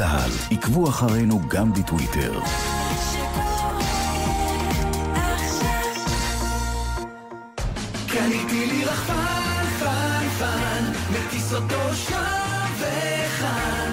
[0.00, 0.54] צה"ל.
[0.56, 2.40] עקבו אחרינו גם בטוויטר.
[8.06, 13.92] קניתי לי רחפן, פן, פן, מטיס אותו שם וכאן.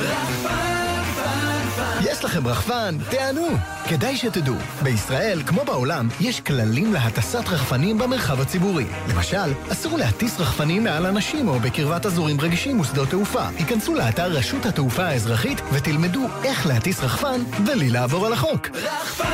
[0.00, 1.98] רחפן, פן, פן.
[2.02, 2.96] יש לכם רחפן?
[3.10, 3.46] תענו!
[3.90, 8.84] כדאי שתדעו, בישראל, כמו בעולם, יש כללים להטסת רחפנים במרחב הציבורי.
[9.08, 13.48] למשל, אסור להטיס רחפנים מעל אנשים או בקרבת אזורים רגישים ושדות תעופה.
[13.48, 18.68] היכנסו לאתר רשות התעופה האזרחית ותלמדו איך להטיס רחפן בלי לעבור על החוק.
[18.74, 19.24] רחפן,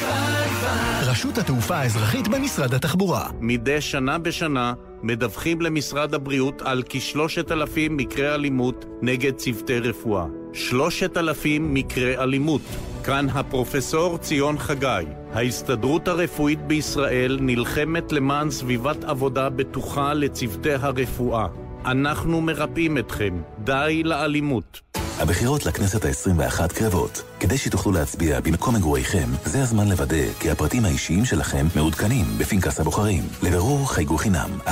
[0.00, 1.10] פן, פן.
[1.10, 3.30] רשות התעופה האזרחית במשרד התחבורה.
[3.40, 4.72] מדי שנה בשנה
[5.02, 10.24] מדווחים למשרד הבריאות על כשלושת אלפים מקרי אלימות נגד צוותי רפואה.
[10.52, 12.62] שלושת אלפים מקרי אלימות.
[13.04, 15.04] כאן הפרופסור ציון חגי.
[15.32, 21.46] ההסתדרות הרפואית בישראל נלחמת למען סביבת עבודה בטוחה לצוותי הרפואה.
[21.84, 23.42] אנחנו מרפאים אתכם.
[23.58, 24.80] די לאלימות.
[25.20, 27.22] הבחירות לכנסת ה-21 קרבות.
[27.40, 33.28] כדי שתוכלו להצביע במקום מגוריכם, זה הזמן לוודא כי הפרטים האישיים שלכם מעודכנים בפנקס הבוחרים.
[33.42, 34.70] לבירור חייגו חינם, 1-800-222-290,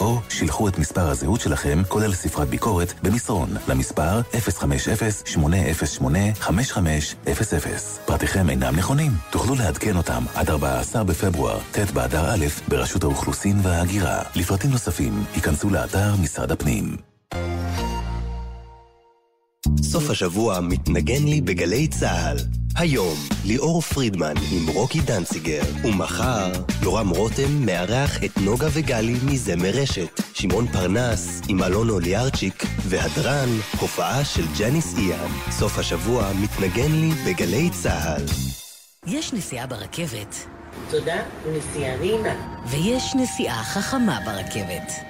[0.00, 4.36] או שילחו את מספר הזהות שלכם, כולל ספרת ביקורת, במסרון, למספר 050-808-5500.
[8.06, 9.12] פרטיכם אינם נכונים.
[9.30, 14.22] תוכלו לעדכן אותם עד 14 בפברואר, ט' באדר א', ברשות האוכלוסין וההגירה.
[14.34, 17.09] לפרטים נוספים, היכנסו לאתר משרד הפנים.
[19.82, 22.36] סוף השבוע מתנגן לי בגלי צה"ל.
[22.76, 26.52] היום, ליאור פרידמן עם רוקי דנציגר, ומחר,
[26.82, 33.48] יורם רותם מארח את נוגה וגלי מזמר רשת, שמעון פרנס עם אלון אוליארצ'יק, והדרן,
[33.80, 35.30] הופעה של ג'ניס איאן.
[35.50, 38.22] סוף השבוע מתנגן לי בגלי צה"ל.
[39.06, 40.46] יש נסיעה ברכבת,
[40.90, 41.22] תודה,
[41.52, 42.62] נסיעה נעימה.
[42.66, 45.09] ויש נסיעה חכמה ברכבת.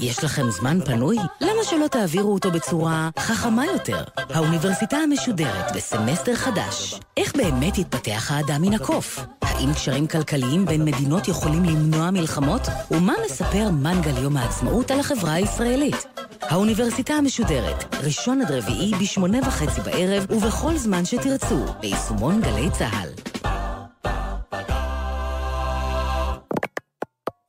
[0.00, 1.16] יש לכם זמן פנוי?
[1.40, 4.04] למה שלא תעבירו אותו בצורה חכמה יותר?
[4.16, 7.00] האוניברסיטה המשודרת בסמסטר חדש.
[7.16, 9.24] איך באמת יתפתח האדם מן הקוף?
[9.42, 12.60] האם קשרים כלכליים בין מדינות יכולים למנוע מלחמות?
[12.90, 16.06] ומה מספר מנגל יום העצמאות על החברה הישראלית?
[16.42, 23.57] האוניברסיטה המשודרת, ראשון עד רביעי בשמונה וחצי בערב ובכל זמן שתרצו, ביישומון גלי צה"ל.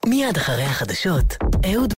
[0.10, 1.38] מיד אחרי החדשות,
[1.74, 1.93] אהוד